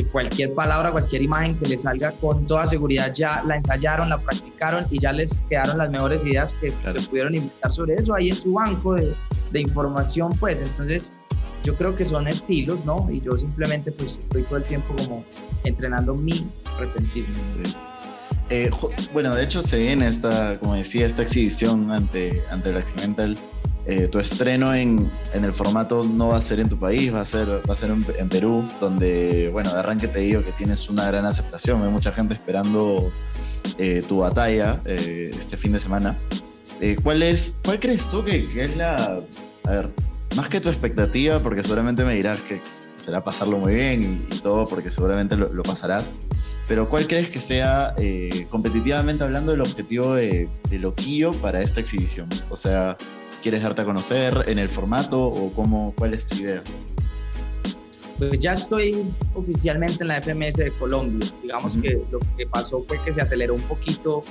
que 0.03 0.09
cualquier 0.09 0.53
palabra, 0.53 0.91
cualquier 0.91 1.21
imagen 1.21 1.57
que 1.57 1.69
les 1.69 1.81
salga 1.81 2.11
con 2.13 2.45
toda 2.45 2.65
seguridad 2.65 3.13
ya 3.13 3.43
la 3.43 3.57
ensayaron, 3.57 4.09
la 4.09 4.17
practicaron 4.17 4.87
y 4.89 4.99
ya 4.99 5.11
les 5.11 5.41
quedaron 5.49 5.77
las 5.77 5.89
mejores 5.89 6.25
ideas 6.25 6.53
que, 6.53 6.71
pudieron 7.09 7.33
inventar 7.33 7.73
sobre 7.73 7.95
eso 7.95 8.13
ahí 8.15 8.29
en 8.29 8.35
su 8.35 8.53
banco 8.53 8.93
de, 8.93 9.13
de, 9.51 9.59
información, 9.59 10.31
pues 10.39 10.61
entonces 10.61 11.11
yo 11.63 11.75
creo 11.75 11.95
que 11.95 12.05
son 12.05 12.27
estilos, 12.27 12.85
¿no? 12.85 13.09
Y 13.11 13.21
yo 13.21 13.37
simplemente 13.37 13.91
pues 13.91 14.19
estoy 14.19 14.43
todo 14.43 14.57
el 14.57 14.63
tiempo 14.63 14.93
como 14.95 15.25
entrenando 15.63 16.15
mi 16.15 16.47
repentismo. 16.77 17.33
Eh, 18.49 18.71
bueno, 19.13 19.35
de 19.35 19.43
hecho 19.43 19.61
se 19.61 19.79
viene 19.79 20.07
esta, 20.07 20.57
como 20.59 20.75
decía, 20.75 21.05
esta 21.05 21.23
exhibición 21.23 21.91
ante, 21.91 22.41
ante 22.49 22.69
el 22.69 22.77
Accidental 22.77 23.37
eh, 23.89 24.07
tu 24.07 24.19
estreno 24.19 24.75
en, 24.75 25.11
en, 25.33 25.43
el 25.43 25.51
formato 25.51 26.05
no 26.05 26.27
va 26.27 26.37
a 26.37 26.41
ser 26.41 26.59
en 26.59 26.69
tu 26.69 26.77
país, 26.77 27.11
va 27.11 27.21
a 27.21 27.25
ser, 27.25 27.47
va 27.67 27.73
a 27.73 27.75
ser 27.75 27.89
en, 27.89 28.29
Perú, 28.29 28.63
donde, 28.79 29.49
bueno, 29.51 29.73
de 29.73 29.79
arranque 29.79 30.07
te 30.07 30.19
digo 30.19 30.43
que 30.43 30.51
tienes 30.51 30.87
una 30.89 31.07
gran 31.07 31.25
aceptación, 31.25 31.81
hay 31.81 31.89
mucha 31.89 32.11
gente 32.11 32.35
esperando 32.35 33.11
eh, 33.79 34.03
tu 34.07 34.19
batalla 34.19 34.79
eh, 34.85 35.31
este 35.37 35.57
fin 35.57 35.71
de 35.71 35.79
semana. 35.79 36.19
¿cuál, 37.01 37.23
es, 37.23 37.55
¿Cuál 37.65 37.79
crees 37.79 38.07
tú 38.07 38.23
que, 38.23 38.47
que, 38.49 38.65
es 38.65 38.77
la... 38.77 39.21
A 39.65 39.71
ver, 39.71 39.89
más 40.37 40.49
que 40.49 40.61
tu 40.61 40.69
expectativa, 40.69 41.41
porque 41.41 41.63
seguramente 41.63 42.05
me 42.05 42.13
dirás 42.13 42.39
que 42.41 42.61
será 42.97 43.23
pasarlo 43.23 43.57
muy 43.57 43.73
bien 43.73 44.27
y, 44.29 44.37
todo, 44.37 44.65
porque 44.67 44.91
seguramente 44.91 45.35
lo, 45.35 45.51
lo 45.51 45.63
pasarás. 45.63 46.13
pero 46.67 46.87
¿cuál 46.87 47.07
crees 47.07 47.29
que 47.29 47.39
sea, 47.39 47.95
eh, 47.97 48.45
competitivamente 48.51 49.23
hablando, 49.23 49.51
el 49.51 49.61
objetivo 49.61 50.13
de, 50.13 50.47
de, 50.69 50.77
Loquillo 50.77 51.31
para 51.33 51.63
esta 51.63 51.79
exhibición? 51.79 52.29
O 52.51 52.55
sea, 52.55 52.95
¿quieres 53.41 53.63
darte 53.63 53.81
a 53.81 53.85
conocer 53.85 54.45
en 54.47 54.59
el 54.59 54.67
formato 54.67 55.21
o 55.21 55.51
cómo, 55.53 55.93
cuál 55.97 56.13
es 56.13 56.25
tu 56.27 56.37
idea? 56.37 56.63
Pues 58.17 58.39
ya 58.39 58.51
estoy 58.51 59.13
oficialmente 59.33 60.03
en 60.03 60.09
la 60.09 60.21
FMS 60.21 60.55
de 60.55 60.71
Colombia. 60.77 61.27
Digamos 61.41 61.77
que 61.77 62.03
lo 62.11 62.19
que 62.37 62.45
pasó 62.47 62.83
fue 62.85 63.01
que 63.03 63.13
se 63.13 63.21
aceleró 63.21 63.53
un 63.53 63.61
poquito 63.61 64.21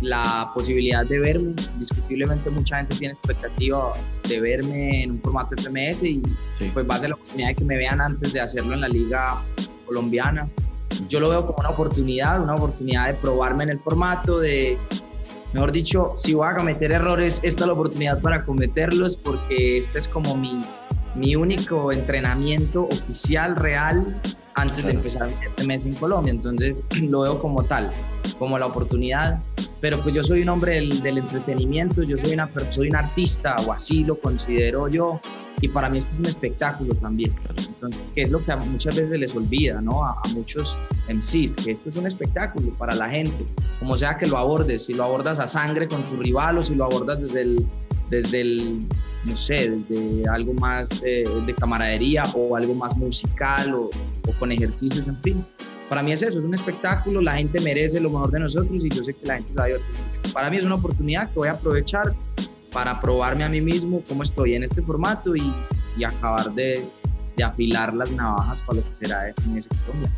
la 0.00 0.50
posibilidad 0.54 1.06
de 1.06 1.20
verme. 1.20 1.54
Indiscutiblemente 1.74 2.50
mucha 2.50 2.78
gente 2.78 2.96
tiene 2.96 3.12
expectativa 3.12 3.90
de 4.28 4.40
verme 4.40 5.04
en 5.04 5.12
un 5.12 5.20
formato 5.20 5.54
FMS 5.56 6.02
y 6.02 6.22
pues 6.74 6.84
va 6.88 6.96
a 6.96 6.98
ser 6.98 7.10
la 7.10 7.14
oportunidad 7.14 7.48
de 7.48 7.54
que 7.54 7.64
me 7.64 7.76
vean 7.76 8.00
antes 8.00 8.32
de 8.32 8.40
hacerlo 8.40 8.74
en 8.74 8.80
la 8.80 8.88
liga 8.88 9.40
colombiana. 9.86 10.48
Yo 11.08 11.20
lo 11.20 11.30
veo 11.30 11.46
como 11.46 11.58
una 11.60 11.70
oportunidad, 11.70 12.42
una 12.42 12.56
oportunidad 12.56 13.06
de 13.06 13.14
probarme 13.14 13.64
en 13.64 13.70
el 13.70 13.78
formato, 13.78 14.40
de, 14.40 14.76
mejor 15.52 15.72
dicho, 15.72 16.12
si 16.16 16.34
voy 16.34 16.48
a 16.48 16.56
cometer 16.56 16.92
errores, 16.92 17.40
esta 17.42 17.64
es 17.64 17.66
la 17.66 17.72
oportunidad 17.72 18.20
para 18.20 18.44
cometerlos 18.44 19.16
porque 19.16 19.78
este 19.78 19.98
es 19.98 20.08
como 20.08 20.36
mi, 20.36 20.56
mi 21.14 21.36
único 21.36 21.92
entrenamiento 21.92 22.84
oficial, 22.84 23.56
real, 23.56 24.20
antes 24.54 24.84
de 24.84 24.92
empezar 24.92 25.28
este 25.28 25.66
mes 25.66 25.86
en 25.86 25.94
Colombia. 25.94 26.30
Entonces 26.30 26.84
lo 27.02 27.20
veo 27.22 27.38
como 27.38 27.62
tal, 27.64 27.90
como 28.38 28.58
la 28.58 28.66
oportunidad. 28.66 29.40
Pero 29.80 30.00
pues 30.00 30.14
yo 30.14 30.22
soy 30.22 30.42
un 30.42 30.48
hombre 30.48 30.76
del, 30.76 31.02
del 31.02 31.18
entretenimiento, 31.18 32.02
yo 32.04 32.16
soy, 32.16 32.34
una, 32.34 32.48
soy 32.70 32.88
un 32.88 32.96
artista, 32.96 33.56
o 33.66 33.72
así 33.72 34.04
lo 34.04 34.18
considero 34.18 34.88
yo. 34.88 35.20
Y 35.60 35.68
para 35.68 35.88
mí 35.88 35.98
esto 35.98 36.12
es 36.14 36.20
un 36.20 36.26
espectáculo 36.26 36.94
también, 36.94 37.32
Entonces, 37.48 38.02
que 38.14 38.22
es 38.22 38.30
lo 38.30 38.44
que 38.44 38.54
muchas 38.56 38.96
veces 38.96 39.18
les 39.18 39.34
olvida, 39.34 39.80
¿no? 39.80 40.04
A, 40.04 40.20
a, 40.24 40.28
muchos 40.34 40.76
MCs, 41.08 41.54
que 41.56 41.72
esto 41.72 41.88
es 41.88 41.96
un 41.96 42.06
espectáculo 42.06 42.72
para 42.74 42.96
la 42.96 43.08
gente, 43.08 43.46
como 43.78 43.96
sea 43.96 44.16
que 44.16 44.26
lo 44.26 44.38
abordes, 44.38 44.86
si 44.86 44.94
lo 44.94 45.04
abordas 45.04 45.38
a 45.38 45.46
sangre 45.46 45.86
con 45.86 46.08
tu 46.08 46.16
rival 46.16 46.58
o 46.58 46.64
si 46.64 46.74
lo 46.74 46.84
abordas 46.84 47.22
desde 47.22 47.42
el, 47.42 47.66
desde 48.12 48.42
el 48.42 48.86
no 49.24 49.36
sé, 49.36 49.70
desde 49.70 50.28
algo 50.28 50.52
más 50.54 51.02
eh, 51.04 51.24
de 51.46 51.54
camaradería 51.54 52.24
o 52.34 52.56
algo 52.56 52.74
más 52.74 52.96
musical 52.96 53.72
o, 53.74 53.90
o, 54.28 54.32
con 54.38 54.52
ejercicios, 54.52 55.06
en 55.06 55.16
fin. 55.22 55.46
Para 55.88 56.02
mí 56.02 56.12
es 56.12 56.22
eso, 56.22 56.38
es 56.38 56.44
un 56.44 56.54
espectáculo, 56.54 57.20
la 57.20 57.36
gente 57.36 57.60
merece 57.60 58.00
lo 58.00 58.10
mejor 58.10 58.30
de 58.30 58.40
nosotros 58.40 58.84
y 58.84 58.88
yo 58.90 59.04
sé 59.04 59.14
que 59.14 59.26
la 59.26 59.34
gente 59.34 59.52
sabe 59.52 59.78
mucho. 59.78 60.32
Para 60.32 60.50
mí 60.50 60.56
es 60.56 60.64
una 60.64 60.74
oportunidad 60.74 61.28
que 61.28 61.34
voy 61.36 61.48
a 61.48 61.52
aprovechar 61.52 62.14
para 62.72 62.98
probarme 62.98 63.44
a 63.44 63.48
mí 63.48 63.60
mismo 63.60 64.02
cómo 64.08 64.22
estoy 64.22 64.54
en 64.54 64.64
este 64.64 64.82
formato 64.82 65.36
y, 65.36 65.52
y 65.96 66.04
acabar 66.04 66.50
de, 66.52 66.84
de, 67.36 67.44
afilar 67.44 67.94
las 67.94 68.10
navajas 68.12 68.62
para 68.62 68.80
lo 68.80 68.88
que 68.88 68.94
será 68.94 69.28
en 69.28 69.56
ese 69.56 69.68
Colombia. 69.86 70.10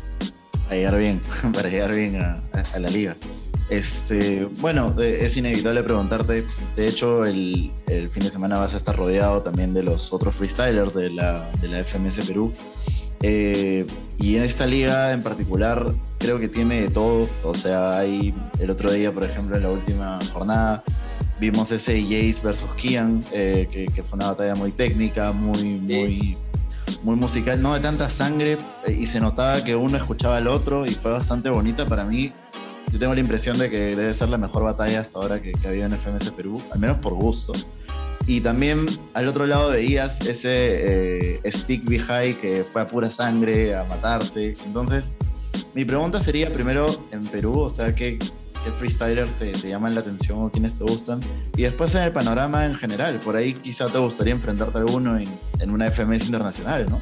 Para 0.63 0.75
llegar 0.75 0.97
bien, 0.97 1.19
para 1.53 1.69
llegar 1.69 1.93
bien 1.93 2.21
a, 2.21 2.41
a, 2.73 2.79
la 2.79 2.89
liga. 2.89 3.15
Este, 3.69 4.45
bueno, 4.59 4.93
es 4.99 5.37
inevitable 5.37 5.81
preguntarte. 5.83 6.45
De 6.75 6.87
hecho, 6.87 7.25
el, 7.25 7.71
el, 7.87 8.09
fin 8.09 8.23
de 8.23 8.31
semana 8.31 8.59
vas 8.59 8.73
a 8.73 8.77
estar 8.77 8.95
rodeado 8.95 9.41
también 9.41 9.73
de 9.73 9.83
los 9.83 10.13
otros 10.13 10.35
freestylers 10.35 10.93
de 10.93 11.09
la, 11.09 11.49
de 11.61 11.69
la 11.69 11.83
FMS 11.83 12.27
Perú. 12.27 12.53
Eh, 13.21 13.87
y 14.19 14.35
en 14.35 14.43
esta 14.43 14.67
liga 14.67 15.11
en 15.11 15.21
particular 15.23 15.93
creo 16.19 16.39
que 16.39 16.47
tiene 16.47 16.81
de 16.81 16.89
todo. 16.89 17.27
O 17.43 17.53
sea, 17.55 17.97
hay 17.97 18.35
el 18.59 18.69
otro 18.69 18.91
día, 18.91 19.11
por 19.11 19.23
ejemplo, 19.23 19.57
en 19.57 19.63
la 19.63 19.71
última 19.71 20.19
jornada, 20.31 20.83
vimos 21.39 21.71
ese 21.71 22.01
Jace 22.03 22.41
versus 22.43 22.71
Kian, 22.75 23.21
eh, 23.31 23.67
que, 23.71 23.85
que, 23.87 24.03
fue 24.03 24.17
una 24.17 24.27
batalla 24.27 24.55
muy 24.55 24.71
técnica, 24.71 25.31
muy, 25.31 25.63
muy, 25.63 26.37
muy 27.03 27.15
musical, 27.15 27.61
no 27.61 27.73
de 27.73 27.79
tanta 27.79 28.09
sangre, 28.09 28.57
eh, 28.85 28.91
y 28.91 29.05
se 29.05 29.19
notaba 29.19 29.63
que 29.63 29.75
uno 29.75 29.97
escuchaba 29.97 30.37
al 30.37 30.47
otro 30.47 30.85
y 30.85 30.91
fue 30.91 31.11
bastante 31.11 31.49
bonita 31.49 31.87
para 31.87 32.05
mí. 32.05 32.31
Yo 32.91 32.99
tengo 32.99 33.13
la 33.13 33.19
impresión 33.19 33.57
de 33.57 33.69
que 33.69 33.95
debe 33.95 34.13
ser 34.13 34.29
la 34.29 34.37
mejor 34.37 34.63
batalla 34.63 35.01
hasta 35.01 35.19
ahora 35.19 35.41
que, 35.41 35.51
que 35.51 35.67
ha 35.67 35.69
habido 35.69 35.85
en 35.85 35.93
FMS 35.93 36.31
Perú, 36.31 36.61
al 36.71 36.79
menos 36.79 36.97
por 36.99 37.13
gusto. 37.13 37.53
Y 38.27 38.41
también 38.41 38.87
al 39.13 39.27
otro 39.27 39.45
lado 39.45 39.69
veías 39.71 40.19
ese 40.21 41.35
eh, 41.35 41.51
Stick 41.51 41.85
Behind 41.85 42.37
que 42.37 42.65
fue 42.71 42.81
a 42.81 42.87
pura 42.87 43.11
sangre, 43.11 43.75
a 43.75 43.83
matarse. 43.83 44.53
Entonces, 44.65 45.13
mi 45.75 45.85
pregunta 45.85 46.19
sería 46.19 46.51
primero 46.51 46.87
en 47.11 47.23
Perú, 47.27 47.59
o 47.59 47.69
sea, 47.69 47.93
¿qué, 47.93 48.17
qué 48.17 48.71
freestylers 48.71 49.35
te, 49.35 49.51
te, 49.51 49.69
llaman 49.69 49.93
la 49.93 50.01
atención 50.01 50.41
o 50.41 50.49
quiénes 50.49 50.77
te 50.79 50.85
gustan? 50.85 51.19
Y 51.55 51.63
después 51.63 51.93
en 51.93 52.01
el 52.01 52.13
panorama 52.13 52.65
en 52.65 52.73
general, 52.73 53.19
por 53.19 53.35
ahí 53.35 53.53
quizá 53.53 53.89
te 53.89 53.99
gustaría 53.99 54.33
enfrentarte 54.33 54.79
a 54.79 54.81
alguno 54.81 55.19
en, 55.19 55.39
en 55.59 55.69
una 55.69 55.91
FMS 55.91 56.25
internacional, 56.25 56.87
¿no? 56.89 57.01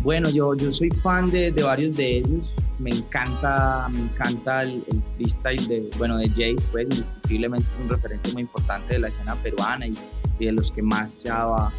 Bueno, 0.00 0.30
yo, 0.30 0.54
yo 0.56 0.72
soy 0.72 0.90
fan 1.02 1.30
de, 1.30 1.52
de, 1.52 1.62
varios 1.62 1.96
de 1.96 2.18
ellos. 2.18 2.54
Me 2.78 2.90
encanta, 2.90 3.88
me 3.92 4.00
encanta 4.00 4.62
el, 4.62 4.82
el, 4.90 5.02
freestyle 5.16 5.68
de, 5.68 5.90
bueno, 5.98 6.16
de 6.16 6.28
Jace, 6.28 6.66
pues 6.72 6.84
indiscutiblemente 6.84 7.68
es 7.68 7.76
un 7.76 7.88
referente 7.88 8.32
muy 8.32 8.42
importante 8.42 8.94
de 8.94 8.98
la 9.00 9.08
escena 9.08 9.34
peruana 9.36 9.86
y, 9.86 9.92
y 10.38 10.46
de 10.46 10.52
los 10.52 10.72
que 10.72 10.82
más 10.82 11.22
ya 11.22 11.44
va 11.44 11.72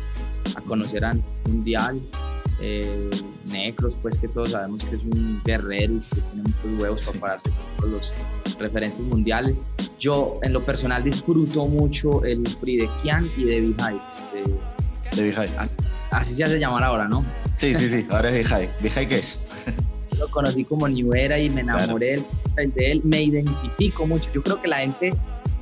a 0.56 0.62
conocer 0.62 1.04
a 1.06 1.14
mundial. 1.46 2.00
Eh, 2.60 3.10
Necros, 3.52 3.98
pues 4.02 4.18
que 4.18 4.28
todos 4.28 4.52
sabemos 4.52 4.84
que 4.86 4.96
es 4.96 5.02
un 5.04 5.42
guerrero 5.44 5.96
y 5.96 6.00
que 6.00 6.22
tiene 6.22 6.44
muchos 6.44 6.82
huevos 6.82 7.02
sí. 7.02 7.08
para 7.08 7.20
pararse 7.20 7.50
con 7.50 7.90
todos 7.92 7.92
los 8.46 8.58
referentes 8.60 9.02
mundiales. 9.02 9.66
Yo, 10.00 10.40
en 10.44 10.54
lo 10.54 10.66
personal, 10.66 11.04
disfruto 11.04 11.68
mucho 11.68 12.24
el 12.24 12.48
free 12.48 12.78
de 12.78 12.90
Kian 13.02 13.30
y 13.38 13.46
de 13.46 13.62
Bihai. 13.62 14.02
De, 14.34 15.18
de 15.18 15.24
Bihai. 15.24 15.50
Así, 15.58 15.74
así 16.12 16.36
se 16.36 16.44
hace 16.44 16.60
llamar 16.60 16.84
ahora, 16.84 17.08
¿no? 17.08 17.26
Sí, 17.58 17.74
sí, 17.76 17.90
sí, 17.90 18.08
ahora 18.10 18.30
es 18.30 18.46
Bihai. 18.46 18.70
¿Bihai 18.82 19.08
qué 19.10 19.16
es? 19.16 19.40
Lo 20.24 20.32
conocí 20.32 20.64
como 20.64 20.88
New 20.88 21.14
Era 21.14 21.38
y 21.38 21.50
me 21.50 21.62
enamoré 21.62 22.24
claro. 22.56 22.72
de 22.76 22.92
él, 22.92 23.02
me 23.04 23.24
identifico 23.24 24.08
mucho. 24.08 24.32
Yo 24.34 24.42
creo 24.42 24.62
que 24.62 24.70
la 24.70 24.78
gente, 24.78 25.14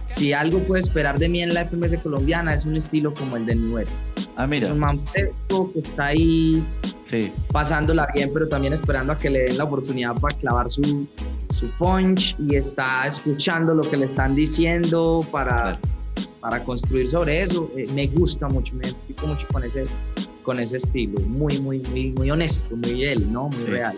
si 0.06 0.34
algo 0.34 0.60
puede 0.60 0.82
esperar 0.82 1.18
de 1.18 1.28
mí 1.30 1.42
en 1.42 1.52
la 1.52 1.66
FMS 1.66 1.98
colombiana, 2.04 2.54
es 2.54 2.66
un 2.66 2.78
estilo 2.78 3.12
como 3.12 3.38
el 3.38 3.48
de 3.48 3.56
New 3.56 3.80
Era. 3.80 3.90
Ah, 4.36 4.46
mira. 4.46 4.68
Es 4.68 4.74
un 4.74 4.80
man 4.80 5.00
fresco 5.08 5.74
que 5.74 5.80
está 5.80 6.06
ahí 6.08 6.64
sí. 7.02 7.32
pasándola 7.52 8.08
bien, 8.14 8.30
pero 8.32 8.48
también 8.48 8.74
esperando 8.74 9.14
a 9.14 9.18
que 9.18 9.32
le 9.32 9.46
den 9.46 9.58
la 9.58 9.64
oportunidad 9.64 10.14
para 10.14 10.38
clavar 10.38 10.70
su, 10.70 11.08
su 11.50 11.68
punch 11.80 12.36
y 12.38 12.56
está 12.56 13.08
escuchando 13.08 13.74
lo 13.74 13.82
que 13.82 13.98
le 13.98 14.06
están 14.06 14.36
diciendo 14.36 15.26
para, 15.32 15.62
claro. 15.64 15.80
para 16.40 16.64
construir 16.64 17.08
sobre 17.08 17.42
eso. 17.42 17.72
Eh, 17.76 17.92
me 17.96 18.06
gusta 18.06 18.48
mucho, 18.48 18.76
me 18.76 18.84
identifico 18.84 19.26
mucho 19.26 19.48
con 19.52 19.64
ese, 19.64 19.86
con 20.44 20.60
ese 20.60 20.78
estilo, 20.78 21.20
muy, 21.22 21.60
muy, 21.62 21.80
muy, 21.80 22.12
muy 22.12 22.30
honesto, 22.30 22.76
muy 22.76 23.06
él, 23.06 23.32
¿no? 23.32 23.48
Muy 23.48 23.58
sí. 23.58 23.66
real. 23.66 23.98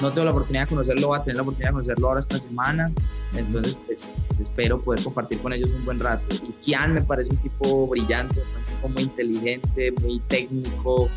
No 0.00 0.12
tengo 0.12 0.26
la 0.26 0.30
oportunidad 0.30 0.64
de 0.64 0.68
conocerlo, 0.68 1.08
voy 1.08 1.18
a 1.18 1.22
tener 1.22 1.36
la 1.36 1.42
oportunidad 1.42 1.70
de 1.70 1.72
conocerlo 1.72 2.08
ahora 2.08 2.20
esta 2.20 2.38
semana, 2.38 2.92
entonces 3.34 3.76
pues, 3.86 4.06
pues, 4.28 4.40
espero 4.40 4.80
poder 4.80 5.02
compartir 5.02 5.40
con 5.40 5.52
ellos 5.52 5.70
un 5.70 5.84
buen 5.84 5.98
rato. 5.98 6.36
Y 6.36 6.52
Kian 6.64 6.94
me 6.94 7.02
parece 7.02 7.32
un 7.32 7.38
tipo 7.38 7.86
brillante, 7.88 8.40
un 8.40 8.62
tipo 8.62 8.88
muy 8.88 9.02
inteligente, 9.02 9.92
muy 10.00 10.20
técnico, 10.28 11.08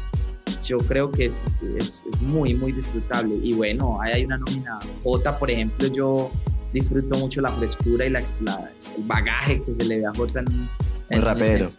yo 0.64 0.78
creo 0.80 1.12
que 1.12 1.26
es, 1.26 1.46
es, 1.78 2.06
es, 2.12 2.22
muy, 2.22 2.54
muy 2.54 2.72
disfrutable. 2.72 3.36
Y 3.42 3.54
bueno, 3.54 4.00
ahí 4.02 4.14
hay 4.14 4.26
una 4.26 4.38
nómina. 4.38 4.80
J, 5.04 5.40
por 5.40 5.50
ejemplo, 5.50 5.88
yo 5.88 6.32
disfruto 6.74 7.18
mucho 7.18 7.42
la 7.42 7.50
frescura 7.50 8.06
y 8.06 8.10
la, 8.10 8.24
la, 8.42 8.72
el 8.98 9.04
bagaje 9.04 9.62
que 9.64 9.74
se 9.74 9.84
le 9.86 10.00
ve 10.00 10.06
a 10.06 10.14
J 10.14 10.40
en, 10.40 10.70
en 11.10 11.20
un 11.20 11.26
rapero. 11.26 11.70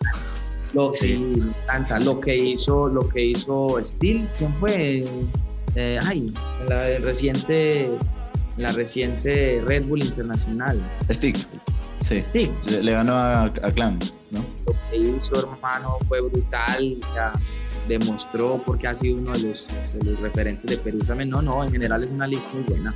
Lo, 0.73 0.93
sí. 0.93 1.09
sí, 1.09 1.19
me 1.19 1.51
encanta. 1.51 2.01
Lo 2.01 2.21
que 2.21 2.35
hizo, 2.35 2.89
lo 2.89 3.09
que 3.09 3.25
hizo 3.27 3.79
Steel, 3.83 4.29
¿quién 4.37 4.55
fue? 4.55 5.01
Eh, 5.75 5.99
ay, 6.03 6.33
en 6.61 6.69
la 6.69 6.99
reciente, 6.99 7.85
en 7.85 8.63
la 8.63 8.73
reciente 8.73 9.63
Red 9.65 9.85
Bull 9.85 10.03
Internacional. 10.03 10.81
Stick. 11.11 11.37
Sí. 12.01 12.21
Stick. 12.21 12.51
Le, 12.67 12.83
le 12.83 12.93
ganó 12.93 13.15
a, 13.15 13.45
a, 13.45 13.51
Clan, 13.51 13.99
¿no? 14.31 14.45
Lo 14.67 14.75
que 14.91 14.97
hizo, 14.97 15.39
hermano, 15.39 15.99
fue 16.09 16.21
brutal. 16.21 16.99
O 17.01 17.13
sea, 17.15 17.33
demostró 17.89 18.63
porque 18.65 18.89
ha 18.89 18.95
sido 18.95 19.17
uno 19.17 19.33
de 19.33 19.49
los, 19.49 19.67
de 19.95 20.11
los 20.11 20.21
referentes 20.21 20.71
de 20.71 20.77
Perú 20.79 20.99
también. 21.01 21.31
No, 21.31 21.41
no, 21.43 21.63
en 21.63 21.71
general 21.71 22.03
es 22.05 22.11
una 22.11 22.27
liga 22.27 22.43
muy 22.53 22.63
buena. 22.65 22.95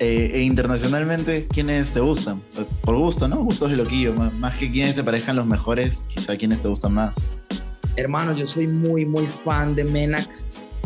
Eh, 0.00 0.30
e 0.34 0.42
internacionalmente, 0.42 1.48
¿quiénes 1.48 1.92
te 1.92 2.00
gustan? 2.00 2.40
Por 2.82 2.96
gusto, 2.96 3.26
¿no? 3.26 3.42
Gustos 3.42 3.70
de 3.70 3.76
loquillo. 3.76 4.14
Más, 4.14 4.32
más 4.34 4.56
que 4.56 4.70
quienes 4.70 4.94
te 4.94 5.02
parezcan 5.02 5.36
los 5.36 5.46
mejores, 5.46 6.04
quizá 6.08 6.36
quienes 6.36 6.60
te 6.60 6.68
gustan 6.68 6.94
más. 6.94 7.14
Hermano, 7.96 8.32
yo 8.32 8.46
soy 8.46 8.68
muy, 8.68 9.04
muy 9.04 9.26
fan 9.26 9.74
de 9.74 9.84
Menac. 9.84 10.28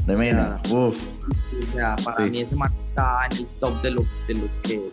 De 0.06 0.16
Menac, 0.16 0.66
sea, 0.66 0.78
uff. 0.78 1.06
O 1.62 1.66
sea, 1.66 1.96
para 1.96 2.24
sí. 2.24 2.30
mí 2.30 2.40
ese 2.40 2.56
man 2.56 2.72
está 2.88 3.26
en 3.30 3.38
el 3.38 3.46
top 3.60 3.82
de 3.82 3.90
lo, 3.92 4.06
de 4.26 4.34
lo 4.34 4.48
que, 4.62 4.90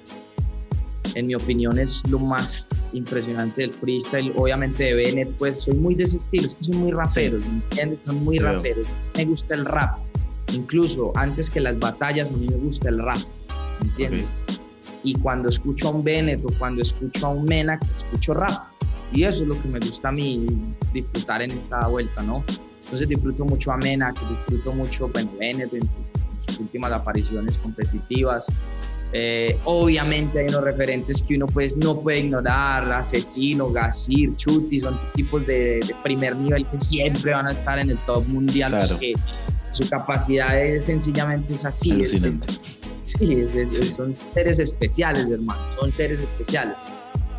en 1.16 1.28
mi 1.28 1.36
opinión, 1.36 1.80
es 1.80 2.04
lo 2.08 2.20
más 2.20 2.70
impresionante 2.94 3.62
del 3.62 3.74
freestyle. 3.74 4.32
Obviamente 4.36 4.84
de 4.84 4.94
Bennett, 4.94 5.30
pues 5.38 5.62
soy 5.62 5.76
muy 5.76 5.96
de 5.96 6.04
ese 6.04 6.18
estilo, 6.18 6.48
es 6.48 6.56
que 6.56 6.66
son 6.66 6.78
muy 6.78 6.92
raperos, 6.92 7.44
sí. 7.44 7.50
¿me 7.50 7.56
entiendes? 7.56 8.02
Son 8.04 8.24
muy 8.24 8.38
Creo. 8.38 8.54
raperos. 8.54 8.88
Me 9.18 9.26
gusta 9.26 9.56
el 9.56 9.66
rap. 9.66 9.98
Incluso 10.54 11.12
antes 11.16 11.50
que 11.50 11.60
las 11.60 11.78
batallas, 11.80 12.32
a 12.32 12.34
mí 12.36 12.48
me 12.48 12.58
gusta 12.58 12.90
el 12.90 13.00
rap. 13.00 13.20
¿Me 13.80 13.88
entiendes? 13.88 14.38
Okay. 14.44 14.60
Y 15.04 15.14
cuando 15.16 15.50
escucho 15.50 15.88
a 15.88 15.92
un 15.92 16.04
Bennett 16.04 16.44
o 16.44 16.50
cuando 16.60 16.82
escucho 16.82 17.28
a 17.28 17.30
un 17.30 17.46
Menac, 17.46 17.84
escucho 17.90 18.34
rap. 18.34 18.64
Y 19.12 19.24
eso 19.24 19.44
es 19.44 19.50
lo 19.50 19.62
que 19.62 19.68
me 19.68 19.80
gusta 19.80 20.10
a 20.10 20.12
mí 20.12 20.46
disfrutar 20.94 21.42
en 21.42 21.52
esta 21.52 21.88
vuelta, 21.88 22.22
¿no? 22.22 22.44
Entonces 22.84 23.08
disfruto 23.08 23.46
mucho 23.46 23.72
a 23.72 23.78
Menac, 23.78 24.20
disfruto 24.28 24.74
mucho, 24.74 25.08
bueno, 25.10 25.30
Bennett 25.40 25.74
en 25.74 25.84
sus, 26.48 26.60
últimas 26.60 26.92
apariciones 26.92 27.58
competitivas. 27.60 28.48
Eh, 29.12 29.58
obviamente 29.66 30.40
hay 30.40 30.48
unos 30.50 30.64
referentes 30.64 31.24
que 31.24 31.36
uno 31.36 31.48
pues 31.48 31.78
no 31.78 32.00
puede 32.00 32.20
ignorar, 32.20 32.92
Asesino, 32.92 33.72
Gasir, 33.72 34.36
Chuti, 34.36 34.82
son 34.82 35.00
tipos 35.14 35.46
de, 35.48 35.80
primer 36.04 36.36
nivel 36.36 36.68
que 36.68 36.80
siempre 36.80 37.34
van 37.34 37.48
a 37.48 37.52
estar 37.52 37.80
en 37.80 37.92
el 37.92 37.98
top 38.06 38.28
mundial 38.28 38.88
porque 38.88 39.14
su 39.70 39.88
capacidad 39.90 40.60
es 40.60 40.86
sencillamente 40.86 41.54
es 41.54 41.66
así. 41.66 42.06
sí, 43.04 43.48
son 43.96 44.16
seres 44.34 44.60
especiales, 44.60 45.28
hermano, 45.30 45.62
son 45.80 45.92
seres 45.92 46.22
especiales. 46.22 46.76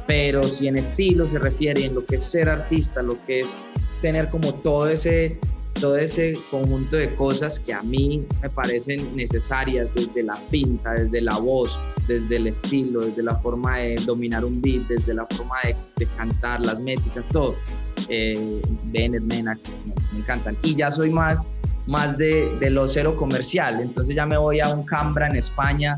Pero 0.06 0.42
si 0.42 0.66
en 0.66 0.76
estilo 0.76 1.26
se 1.26 1.38
refiere, 1.38 1.84
en 1.84 1.94
lo 1.94 2.04
que 2.04 2.16
es 2.16 2.24
ser 2.24 2.48
artista, 2.48 3.00
lo 3.00 3.24
que 3.26 3.40
es 3.40 3.56
tener 4.00 4.30
como 4.30 4.54
todo 4.54 4.88
ese 4.88 5.38
todo 5.80 5.96
ese 5.96 6.34
conjunto 6.50 6.96
de 6.96 7.14
cosas 7.14 7.58
que 7.58 7.72
a 7.72 7.82
mí 7.82 8.26
me 8.42 8.50
parecen 8.50 9.16
necesarias 9.16 9.88
desde 9.94 10.22
la 10.22 10.36
pinta, 10.50 10.92
desde 10.92 11.20
la 11.22 11.38
voz, 11.38 11.80
desde 12.06 12.36
el 12.36 12.48
estilo, 12.48 13.02
desde 13.02 13.22
la 13.22 13.36
forma 13.36 13.78
de 13.78 13.94
dominar 14.04 14.44
un 14.44 14.60
beat, 14.60 14.82
desde 14.88 15.14
la 15.14 15.26
forma 15.26 15.56
de, 15.96 16.06
cantar, 16.16 16.60
las 16.60 16.80
métricas, 16.80 17.28
todo. 17.28 17.54
Eh, 18.08 18.60
Bennett, 18.86 19.22
Mena, 19.22 19.58
me, 20.12 20.18
encantan. 20.18 20.56
Y 20.62 20.74
ya 20.74 20.90
soy 20.90 21.10
más, 21.10 21.48
más 21.86 22.18
de, 22.18 22.54
de, 22.58 22.70
lo 22.70 22.86
cero 22.86 23.16
comercial, 23.16 23.80
entonces 23.80 24.14
ya 24.14 24.26
me 24.26 24.36
voy 24.36 24.60
a 24.60 24.68
un 24.68 24.84
Cambra 24.84 25.28
en 25.28 25.36
España, 25.36 25.94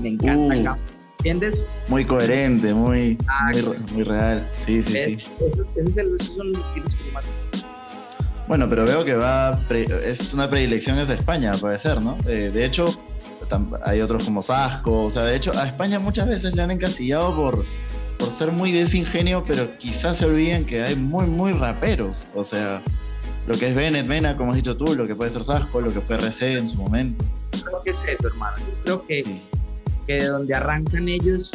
me 0.00 0.10
encanta 0.10 0.72
uh, 0.72 0.95
¿Entiendes? 1.18 1.62
Muy 1.88 2.04
coherente, 2.04 2.72
muy, 2.72 3.18
muy, 3.92 4.02
real. 4.04 4.48
Sí, 4.52 4.82
sí, 4.82 4.92
sí. 4.92 5.18
Esos, 5.76 6.26
son 6.26 6.52
los 6.52 6.60
estilos 6.60 6.94
que 6.94 7.10
más 7.12 7.28
bueno, 8.48 8.68
pero 8.68 8.84
veo 8.84 9.04
que 9.04 9.14
va, 9.14 9.60
es 9.70 10.32
una 10.32 10.48
predilección 10.48 10.98
hacia 10.98 11.16
España, 11.16 11.50
puede 11.60 11.80
ser, 11.80 12.00
¿no? 12.00 12.16
Eh, 12.28 12.50
de 12.54 12.64
hecho, 12.64 12.86
hay 13.82 14.00
otros 14.00 14.24
como 14.24 14.40
Sasco, 14.40 15.04
o 15.04 15.10
sea, 15.10 15.24
de 15.24 15.34
hecho, 15.34 15.50
a 15.58 15.66
España 15.66 15.98
muchas 15.98 16.28
veces 16.28 16.54
le 16.54 16.62
han 16.62 16.70
encasillado 16.70 17.34
por, 17.34 17.64
por 18.18 18.30
ser 18.30 18.52
muy 18.52 18.70
desingenio, 18.70 19.44
pero 19.46 19.76
quizás 19.78 20.18
se 20.18 20.26
olviden 20.26 20.64
que 20.64 20.82
hay 20.84 20.94
muy, 20.94 21.26
muy 21.26 21.52
raperos, 21.54 22.24
o 22.36 22.44
sea, 22.44 22.82
lo 23.48 23.56
que 23.56 23.68
es 23.68 23.74
Bennett, 23.74 24.06
Mena, 24.06 24.36
como 24.36 24.52
has 24.52 24.56
dicho 24.56 24.76
tú, 24.76 24.94
lo 24.94 25.08
que 25.08 25.16
puede 25.16 25.32
ser 25.32 25.42
Sasco, 25.42 25.80
lo 25.80 25.92
que 25.92 26.00
fue 26.00 26.16
RC 26.16 26.58
en 26.58 26.68
su 26.68 26.78
momento. 26.78 27.24
Creo 27.50 27.82
que 27.82 27.90
es 27.90 28.04
eso, 28.04 28.28
hermano. 28.28 28.58
Yo 28.58 28.82
creo 28.84 29.06
que, 29.06 29.42
que 30.06 30.14
de 30.14 30.26
donde 30.26 30.54
arrancan 30.54 31.08
ellos 31.08 31.50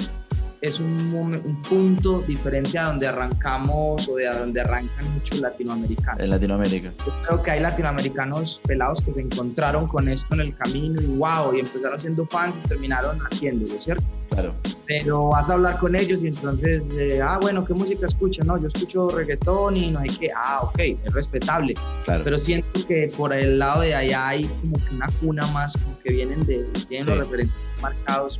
es 0.62 0.80
un, 0.80 1.13
un, 1.15 1.62
punto 1.63 2.22
diferente 2.22 2.77
a 2.77 2.86
donde 2.86 3.08
arrancamos 3.08 4.08
o 4.08 4.15
de 4.15 4.27
a 4.27 4.38
donde 4.38 4.62
arrancan 4.62 5.12
muchos 5.13 5.41
latinoamericanos. 5.41 6.22
En 6.22 6.30
Latinoamérica. 6.30 6.91
Yo 7.06 7.13
creo 7.25 7.44
que 7.44 7.51
hay 7.51 7.60
latinoamericanos 7.62 8.62
pelados 8.68 9.01
que 9.01 9.12
se 9.12 9.22
encontraron 9.22 9.88
con 9.88 10.08
esto 10.08 10.36
en 10.36 10.41
el 10.41 10.56
camino 10.56 11.01
y 11.01 11.06
wow, 11.08 11.56
y 11.56 11.62
empezaron 11.62 12.00
siendo 12.00 12.27
fans 12.27 12.62
y 12.63 12.68
terminaron 12.68 13.20
haciéndolo, 13.22 13.80
¿cierto? 13.80 14.03
Claro. 14.30 14.53
Pero 14.86 15.30
vas 15.30 15.50
a 15.50 15.53
hablar 15.53 15.80
con 15.80 15.96
ellos 15.96 16.24
y 16.24 16.27
entonces, 16.27 16.88
eh, 16.94 17.20
ah, 17.22 17.39
bueno, 17.41 17.65
¿qué 17.65 17.74
música 17.74 18.06
escucho? 18.06 18.44
No, 18.44 18.58
yo 18.60 18.68
escucho 18.68 19.10
reggaetón 19.10 19.77
y 19.77 19.91
no 19.91 20.00
hay 20.00 20.10
que, 20.10 20.30
ah, 20.36 20.60
ok, 20.62 20.80
es 20.80 21.13
respetable. 21.13 21.74
Claro. 22.06 22.24
Pero 22.24 22.38
siento 22.38 22.88
que 22.88 23.12
por 23.18 23.34
el 23.34 23.58
lado 23.58 23.82
de 23.82 23.96
allá 23.96 24.27
hay 24.27 24.46
como 24.46 24.77
que 24.77 24.94
una 24.94 25.10
cuna 25.20 25.48
más, 25.48 25.75
como 25.75 25.98
que 26.00 26.13
vienen 26.13 26.46
de, 26.46 26.63
tienen 26.88 27.08
los 27.08 27.18
referentes 27.18 27.56
marcados 27.82 28.39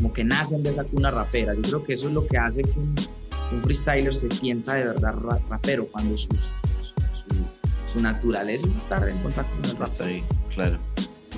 como 0.00 0.14
que 0.14 0.24
nacen 0.24 0.62
de 0.62 0.70
esa 0.70 0.84
cuna 0.84 1.10
rapera. 1.10 1.54
Yo 1.54 1.62
creo 1.62 1.84
que 1.84 1.92
eso 1.92 2.08
es 2.08 2.14
lo 2.14 2.26
que 2.26 2.38
hace 2.38 2.62
que 2.62 2.78
un, 2.78 2.94
freestyler 3.62 4.16
se 4.16 4.30
sienta 4.30 4.74
de 4.74 4.84
verdad 4.84 5.14
rapero 5.48 5.86
cuando 5.86 6.16
su, 6.16 6.28
su, 7.86 8.00
naturaleza 8.00 8.66
es 8.66 8.76
estar 8.76 9.08
en 9.08 9.18
contacto 9.18 9.52
con 9.56 9.64
el 9.64 9.76
rap. 9.76 9.88
Está 9.88 10.04
ahí, 10.04 10.24
claro. 10.54 10.78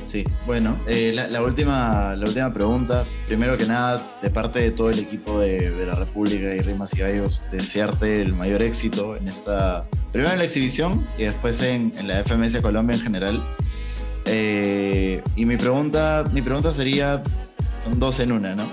Sí, 0.04 0.24
bueno, 0.46 0.78
eh, 0.86 1.12
la, 1.14 1.42
última, 1.42 2.14
la 2.16 2.26
última 2.26 2.52
pregunta, 2.52 3.06
primero 3.26 3.56
que 3.56 3.64
nada, 3.64 4.18
de 4.20 4.30
parte 4.30 4.58
de 4.58 4.70
todo 4.72 4.90
el 4.90 4.98
equipo 4.98 5.40
de, 5.40 5.70
la 5.86 5.94
República 5.94 6.54
y 6.54 6.60
Rimas 6.60 6.92
y 6.94 6.98
Gallos, 6.98 7.40
desearte 7.50 8.20
el 8.20 8.34
mayor 8.34 8.62
éxito 8.62 9.16
en 9.16 9.28
esta, 9.28 9.86
primero 10.12 10.32
en 10.32 10.38
la 10.38 10.44
exhibición 10.44 11.06
y 11.16 11.22
después 11.22 11.62
en, 11.62 11.92
en 11.96 12.08
la 12.08 12.24
FMS 12.24 12.58
Colombia 12.60 12.96
en 12.96 13.02
general. 13.02 13.42
Eh, 14.24 15.22
y 15.34 15.46
mi 15.46 15.56
pregunta, 15.56 16.24
mi 16.32 16.42
pregunta 16.42 16.72
sería, 16.72 17.22
son 17.76 17.98
dos 17.98 18.20
en 18.20 18.32
una, 18.32 18.54
¿no? 18.54 18.70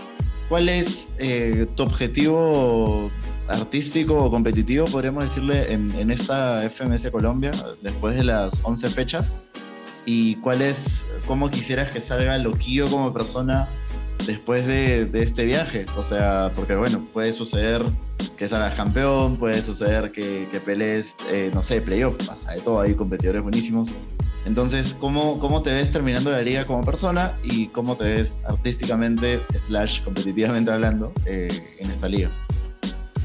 ¿Cuál 0.49 0.67
es 0.67 1.09
eh, 1.19 1.67
tu 1.75 1.83
objetivo 1.83 3.11
artístico 3.47 4.15
o 4.15 4.31
competitivo, 4.31 4.85
podríamos 4.85 5.25
decirle, 5.25 5.71
en, 5.71 6.09
esta 6.09 6.67
FMS 6.67 7.09
Colombia, 7.11 7.51
después 7.83 8.15
de 8.15 8.23
las 8.23 8.59
11 8.63 8.89
fechas? 8.89 9.35
¿Y 10.05 10.35
cuál 10.37 10.63
es, 10.63 11.05
cómo 11.27 11.51
quisieras 11.51 11.91
que 11.91 12.01
salga 12.01 12.35
Loquillo 12.39 12.87
como 12.87 13.13
persona 13.13 13.69
después 14.25 14.65
de, 14.65 15.07
este 15.13 15.45
viaje? 15.45 15.85
O 15.95 16.01
sea, 16.01 16.51
porque 16.55 16.75
bueno, 16.75 17.05
puede 17.13 17.31
suceder 17.31 17.85
que 18.35 18.47
salgas 18.47 18.73
campeón, 18.73 19.37
puede 19.37 19.61
suceder 19.61 20.11
que, 20.11 20.47
que 20.51 20.59
pelees, 20.59 21.15
eh, 21.29 21.51
no 21.53 21.61
sé, 21.61 21.79
playoff, 21.79 22.15
pasa 22.25 22.53
de 22.53 22.61
todo, 22.61 22.81
hay 22.81 22.95
competidores 22.95 23.43
buenísimos. 23.43 23.91
Entonces, 24.49 24.95
¿cómo, 24.99 25.37
¿cómo 25.37 25.61
te 25.61 25.71
ves 25.71 25.91
terminando 25.91 26.31
la 26.31 26.41
liga 26.41 26.65
como 26.65 26.83
persona 26.83 27.37
y 27.43 27.67
cómo 27.67 27.95
te 27.95 28.05
ves 28.05 28.41
artísticamente, 28.47 29.43
slash 29.53 30.01
competitivamente 30.01 30.71
hablando, 30.71 31.13
eh, 31.27 31.49
en 31.77 31.91
esta 31.91 32.09
liga? 32.09 32.31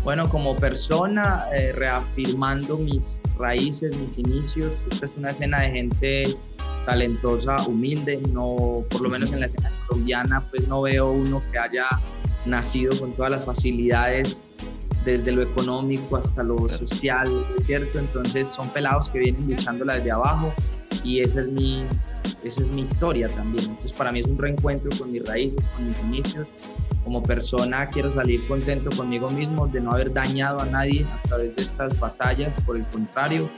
Bueno, 0.02 0.28
como 0.28 0.54
persona, 0.54 1.46
eh, 1.54 1.72
reafirmando 1.72 2.76
mis 2.76 3.18
raíces, 3.38 3.98
mis 3.98 4.18
inicios, 4.18 4.70
esta 4.90 5.06
es 5.06 5.12
una 5.16 5.30
escena 5.30 5.62
de 5.62 5.70
gente 5.70 6.36
talentosa, 6.84 7.56
humilde, 7.68 8.20
no, 8.30 8.84
por 8.90 9.00
lo 9.00 9.08
menos 9.08 9.32
en 9.32 9.40
la 9.40 9.46
escena 9.46 9.72
colombiana, 9.88 10.42
pues 10.50 10.68
no 10.68 10.82
veo 10.82 11.10
uno 11.10 11.42
que 11.50 11.58
haya 11.58 11.86
nacido 12.44 12.92
con 13.00 13.14
todas 13.14 13.30
las 13.30 13.46
facilidades 13.46 14.44
desde 15.06 15.32
lo 15.32 15.40
económico 15.40 16.18
hasta 16.18 16.42
lo 16.42 16.68
social, 16.68 17.46
¿cierto? 17.56 17.98
Entonces 17.98 18.46
son 18.46 18.68
pelados 18.68 19.08
que 19.08 19.20
vienen 19.20 19.48
luchándola 19.48 19.96
desde 19.96 20.10
abajo, 20.10 20.52
y 21.04 21.20
esa 21.20 21.42
es 21.42 21.48
mi, 21.48 21.84
esa 22.42 22.62
es 22.62 22.68
mi 22.68 22.82
historia 22.82 23.28
también. 23.28 23.66
Entonces 23.66 23.92
para 23.92 24.10
mí 24.10 24.20
es 24.20 24.26
un 24.26 24.38
reencuentro 24.38 24.90
con 24.98 25.12
mis 25.12 25.24
raíces, 25.24 25.62
con 25.76 25.86
mis 25.86 26.00
inicios. 26.00 26.48
Como 27.04 27.22
persona 27.22 27.88
quiero 27.90 28.10
salir 28.10 28.46
contento 28.48 28.90
conmigo 28.96 29.30
mismo 29.30 29.66
de 29.66 29.80
no 29.80 29.92
haber 29.92 30.12
dañado 30.12 30.60
a 30.60 30.66
nadie 30.66 31.04
a 31.04 31.28
través 31.28 31.54
de 31.54 31.62
estas 31.62 31.98
batallas, 32.00 32.58
por 32.60 32.76
el 32.76 32.86
contrario, 32.86 33.48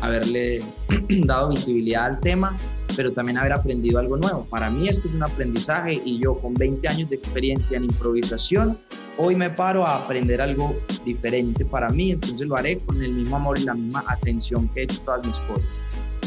haberle 0.00 0.62
dado 1.24 1.50
visibilidad 1.50 2.04
al 2.06 2.20
tema, 2.20 2.54
pero 2.96 3.12
también 3.12 3.38
haber 3.38 3.52
aprendido 3.54 3.98
algo 3.98 4.16
nuevo. 4.16 4.46
Para 4.48 4.70
mí 4.70 4.88
esto 4.88 5.08
es 5.08 5.14
un 5.14 5.24
aprendizaje 5.24 6.00
y 6.04 6.22
yo 6.22 6.38
con 6.38 6.54
20 6.54 6.86
años 6.86 7.10
de 7.10 7.16
experiencia 7.16 7.76
en 7.76 7.84
improvisación, 7.84 8.78
hoy 9.18 9.34
me 9.34 9.50
paro 9.50 9.84
a 9.84 9.96
aprender 9.96 10.40
algo 10.40 10.76
diferente 11.04 11.64
para 11.64 11.88
mí, 11.88 12.12
entonces 12.12 12.46
lo 12.46 12.56
haré 12.56 12.78
con 12.78 13.02
el 13.02 13.12
mismo 13.12 13.34
amor 13.34 13.58
y 13.58 13.64
la 13.64 13.74
misma 13.74 14.04
atención 14.06 14.68
que 14.68 14.80
he 14.80 14.84
hecho 14.84 15.00
todas 15.00 15.26
mis 15.26 15.38
cosas 15.40 15.80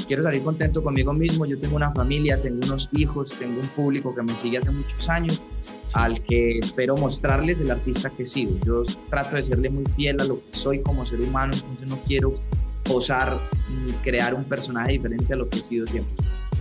quiero 0.06 0.24
salir 0.24 0.44
contento 0.44 0.84
conmigo 0.84 1.14
mismo. 1.14 1.46
Yo 1.46 1.60
tengo 1.60 1.76
una 1.76 1.92
familia, 1.92 2.42
tengo 2.42 2.66
unos 2.66 2.90
hijos, 2.94 3.34
tengo 3.38 3.60
un 3.60 3.68
público 3.70 4.14
que 4.14 4.22
me 4.22 4.36
sigue 4.36 4.58
hace 4.58 4.72
muchos 4.72 5.08
años, 5.10 5.42
al 5.94 6.22
que 6.22 6.60
espero 6.60 6.96
mostrarles 6.96 7.60
el 7.62 7.72
artista 7.72 8.10
que 8.10 8.24
he 8.24 8.26
sido. 8.26 8.58
Yo 8.66 8.84
trato 9.10 9.36
de 9.36 9.42
serle 9.42 9.70
muy 9.70 9.86
fiel 9.96 10.22
a 10.22 10.26
lo 10.26 10.36
que 10.36 10.54
soy 10.54 10.82
como 10.82 11.06
ser 11.06 11.22
humano, 11.22 11.54
entonces 11.54 11.90
no 11.90 12.00
quiero 12.06 12.36
posar 12.84 13.40
ni 13.70 13.92
crear 13.94 14.34
un 14.34 14.44
personaje 14.44 14.94
diferente 14.94 15.34
a 15.34 15.38
lo 15.38 15.50
que 15.50 15.60
he 15.60 15.62
sido 15.62 15.88
siempre. 15.88 16.16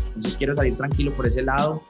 Entonces 0.09 0.37
quiero 0.37 0.54
salir 0.57 0.76
tranquilo 0.76 1.14
por 1.14 1.26
ese 1.26 1.42
lado. 1.42 1.83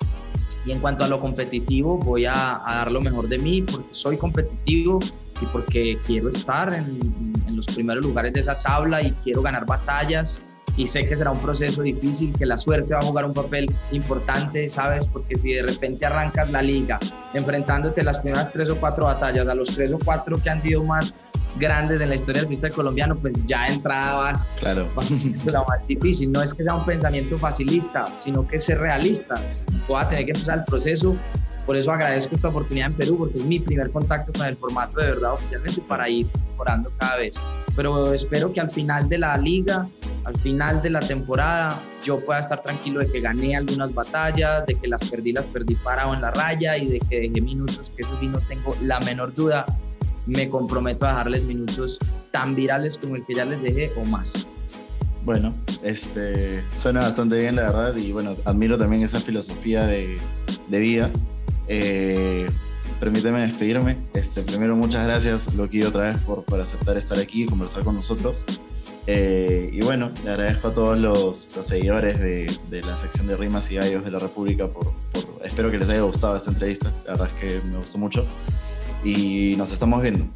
Y 0.66 0.72
en 0.72 0.80
cuanto 0.80 1.04
a 1.04 1.08
lo 1.08 1.20
competitivo, 1.20 1.98
voy 1.98 2.24
a, 2.24 2.62
dar 2.66 2.90
lo 2.90 3.00
mejor 3.00 3.28
de 3.28 3.36
mí 3.36 3.62
porque 3.62 3.88
soy 3.92 4.16
competitivo 4.16 4.98
y 5.40 5.46
porque 5.46 5.98
quiero 6.06 6.30
estar 6.30 6.72
en, 6.72 7.34
en 7.46 7.56
los 7.56 7.66
primeros 7.66 8.04
lugares 8.04 8.32
de 8.32 8.40
esa 8.40 8.60
tabla 8.62 9.02
y 9.02 9.10
quiero 9.22 9.42
ganar 9.42 9.66
batallas 9.66 10.40
y 10.76 10.86
sé 10.86 11.06
que 11.06 11.16
será 11.16 11.30
un 11.30 11.40
proceso 11.40 11.82
difícil, 11.82 12.32
que 12.36 12.46
la 12.46 12.58
suerte 12.58 12.94
va 12.94 13.00
a 13.00 13.02
jugar 13.02 13.24
un 13.24 13.34
papel 13.34 13.72
importante, 13.92 14.68
¿sabes? 14.68 15.06
Porque 15.06 15.36
si 15.36 15.52
de 15.52 15.62
repente 15.62 16.06
arrancas 16.06 16.50
la 16.50 16.62
liga 16.62 16.98
enfrentándote 17.32 18.02
las 18.02 18.18
primeras 18.18 18.50
tres 18.50 18.70
o 18.70 18.76
cuatro 18.78 19.04
batallas, 19.06 19.46
a 19.48 19.54
los 19.54 19.68
tres 19.68 19.92
o 19.92 19.98
cuatro 20.04 20.40
que 20.42 20.50
han 20.50 20.60
sido 20.60 20.82
más 20.82 21.24
grandes 21.58 22.00
en 22.00 22.08
la 22.08 22.16
historia 22.16 22.40
del 22.40 22.48
freestyle 22.48 22.72
colombiano, 22.72 23.16
pues 23.16 23.34
ya 23.46 23.66
entrabas 23.66 24.54
claro. 24.58 24.88
la 25.44 25.62
más 25.64 25.86
difícil. 25.86 26.32
No 26.32 26.42
es 26.42 26.52
que 26.52 26.64
sea 26.64 26.74
un 26.74 26.84
pensamiento 26.84 27.36
facilista, 27.36 28.12
sino 28.18 28.46
que 28.46 28.58
ser 28.58 28.78
realista. 28.78 29.34
Voy 29.86 30.02
a 30.02 30.08
tener 30.08 30.24
que 30.24 30.32
empezar 30.32 30.58
el 30.58 30.64
proceso. 30.64 31.16
Por 31.66 31.76
eso 31.76 31.92
agradezco 31.92 32.34
esta 32.34 32.48
oportunidad 32.48 32.88
en 32.88 32.94
Perú, 32.94 33.16
porque 33.18 33.38
es 33.38 33.44
mi 33.44 33.58
primer 33.58 33.90
contacto 33.90 34.32
con 34.32 34.46
el 34.46 34.56
formato 34.56 35.00
de 35.00 35.12
verdad 35.12 35.32
oficialmente 35.32 35.80
para 35.88 36.08
ir 36.08 36.28
mejorando 36.50 36.92
cada 36.98 37.16
vez. 37.16 37.36
Pero 37.74 38.12
espero 38.12 38.52
que 38.52 38.60
al 38.60 38.70
final 38.70 39.08
de 39.08 39.18
la 39.18 39.36
liga 39.38 39.88
al 40.24 40.36
final 40.38 40.82
de 40.82 40.90
la 40.90 41.00
temporada 41.00 41.82
yo 42.02 42.20
pueda 42.24 42.40
estar 42.40 42.62
tranquilo 42.62 43.00
de 43.00 43.10
que 43.10 43.20
gané 43.20 43.56
algunas 43.56 43.92
batallas, 43.92 44.64
de 44.66 44.74
que 44.74 44.88
las 44.88 45.08
perdí, 45.10 45.32
las 45.32 45.46
perdí 45.46 45.74
parado 45.76 46.14
en 46.14 46.22
la 46.22 46.30
raya 46.30 46.76
y 46.76 46.86
de 46.86 47.00
que 47.00 47.20
dejé 47.20 47.40
minutos, 47.40 47.92
que 47.94 48.02
eso 48.02 48.16
sí 48.18 48.26
no 48.26 48.40
tengo 48.40 48.76
la 48.80 49.00
menor 49.00 49.34
duda. 49.34 49.66
Me 50.26 50.48
comprometo 50.48 51.04
a 51.04 51.10
dejarles 51.10 51.42
minutos 51.44 51.98
tan 52.30 52.54
virales 52.54 52.96
como 52.96 53.16
el 53.16 53.24
que 53.26 53.34
ya 53.34 53.44
les 53.44 53.62
dejé 53.62 53.92
o 53.96 54.04
más. 54.04 54.46
Bueno, 55.24 55.54
este, 55.82 56.66
suena 56.68 57.00
bastante 57.00 57.40
bien, 57.40 57.56
la 57.56 57.62
verdad, 57.62 57.96
y 57.96 58.12
bueno, 58.12 58.36
admiro 58.44 58.76
también 58.78 59.02
esa 59.02 59.20
filosofía 59.20 59.86
de, 59.86 60.18
vida. 60.68 61.10
Eh, 61.68 62.46
permíteme 63.00 63.40
despedirme. 63.40 63.98
Este, 64.14 64.42
primero, 64.42 64.76
muchas 64.76 65.04
gracias, 65.04 65.52
Loki, 65.54 65.82
otra 65.82 66.04
vez 66.04 66.18
por, 66.18 66.44
por 66.44 66.60
aceptar 66.60 66.96
estar 66.96 67.18
aquí 67.18 67.44
y 67.44 67.46
conversar 67.46 67.84
con 67.84 67.94
nosotros. 67.94 68.44
Eh, 69.06 69.70
y 69.72 69.80
bueno, 69.82 70.10
le 70.24 70.30
agradezco 70.30 70.68
a 70.68 70.74
todos 70.74 70.98
los, 70.98 71.48
seguidores 71.60 72.20
de, 72.20 72.82
la 72.82 72.96
sección 72.96 73.26
de 73.26 73.36
Rimas 73.36 73.70
y 73.70 73.76
Gallos 73.76 74.04
de 74.04 74.10
la 74.10 74.18
República 74.18 74.66
por, 74.68 74.92
espero 75.42 75.70
que 75.70 75.78
les 75.78 75.88
haya 75.90 76.02
gustado 76.02 76.36
esta 76.36 76.50
entrevista. 76.50 76.92
La 77.04 77.12
verdad 77.12 77.28
es 77.34 77.40
que 77.40 77.60
me 77.66 77.78
gustó 77.78 77.98
mucho. 77.98 78.26
Y 79.04 79.54
nos 79.56 79.72
estamos 79.72 80.00
viendo. 80.00 80.26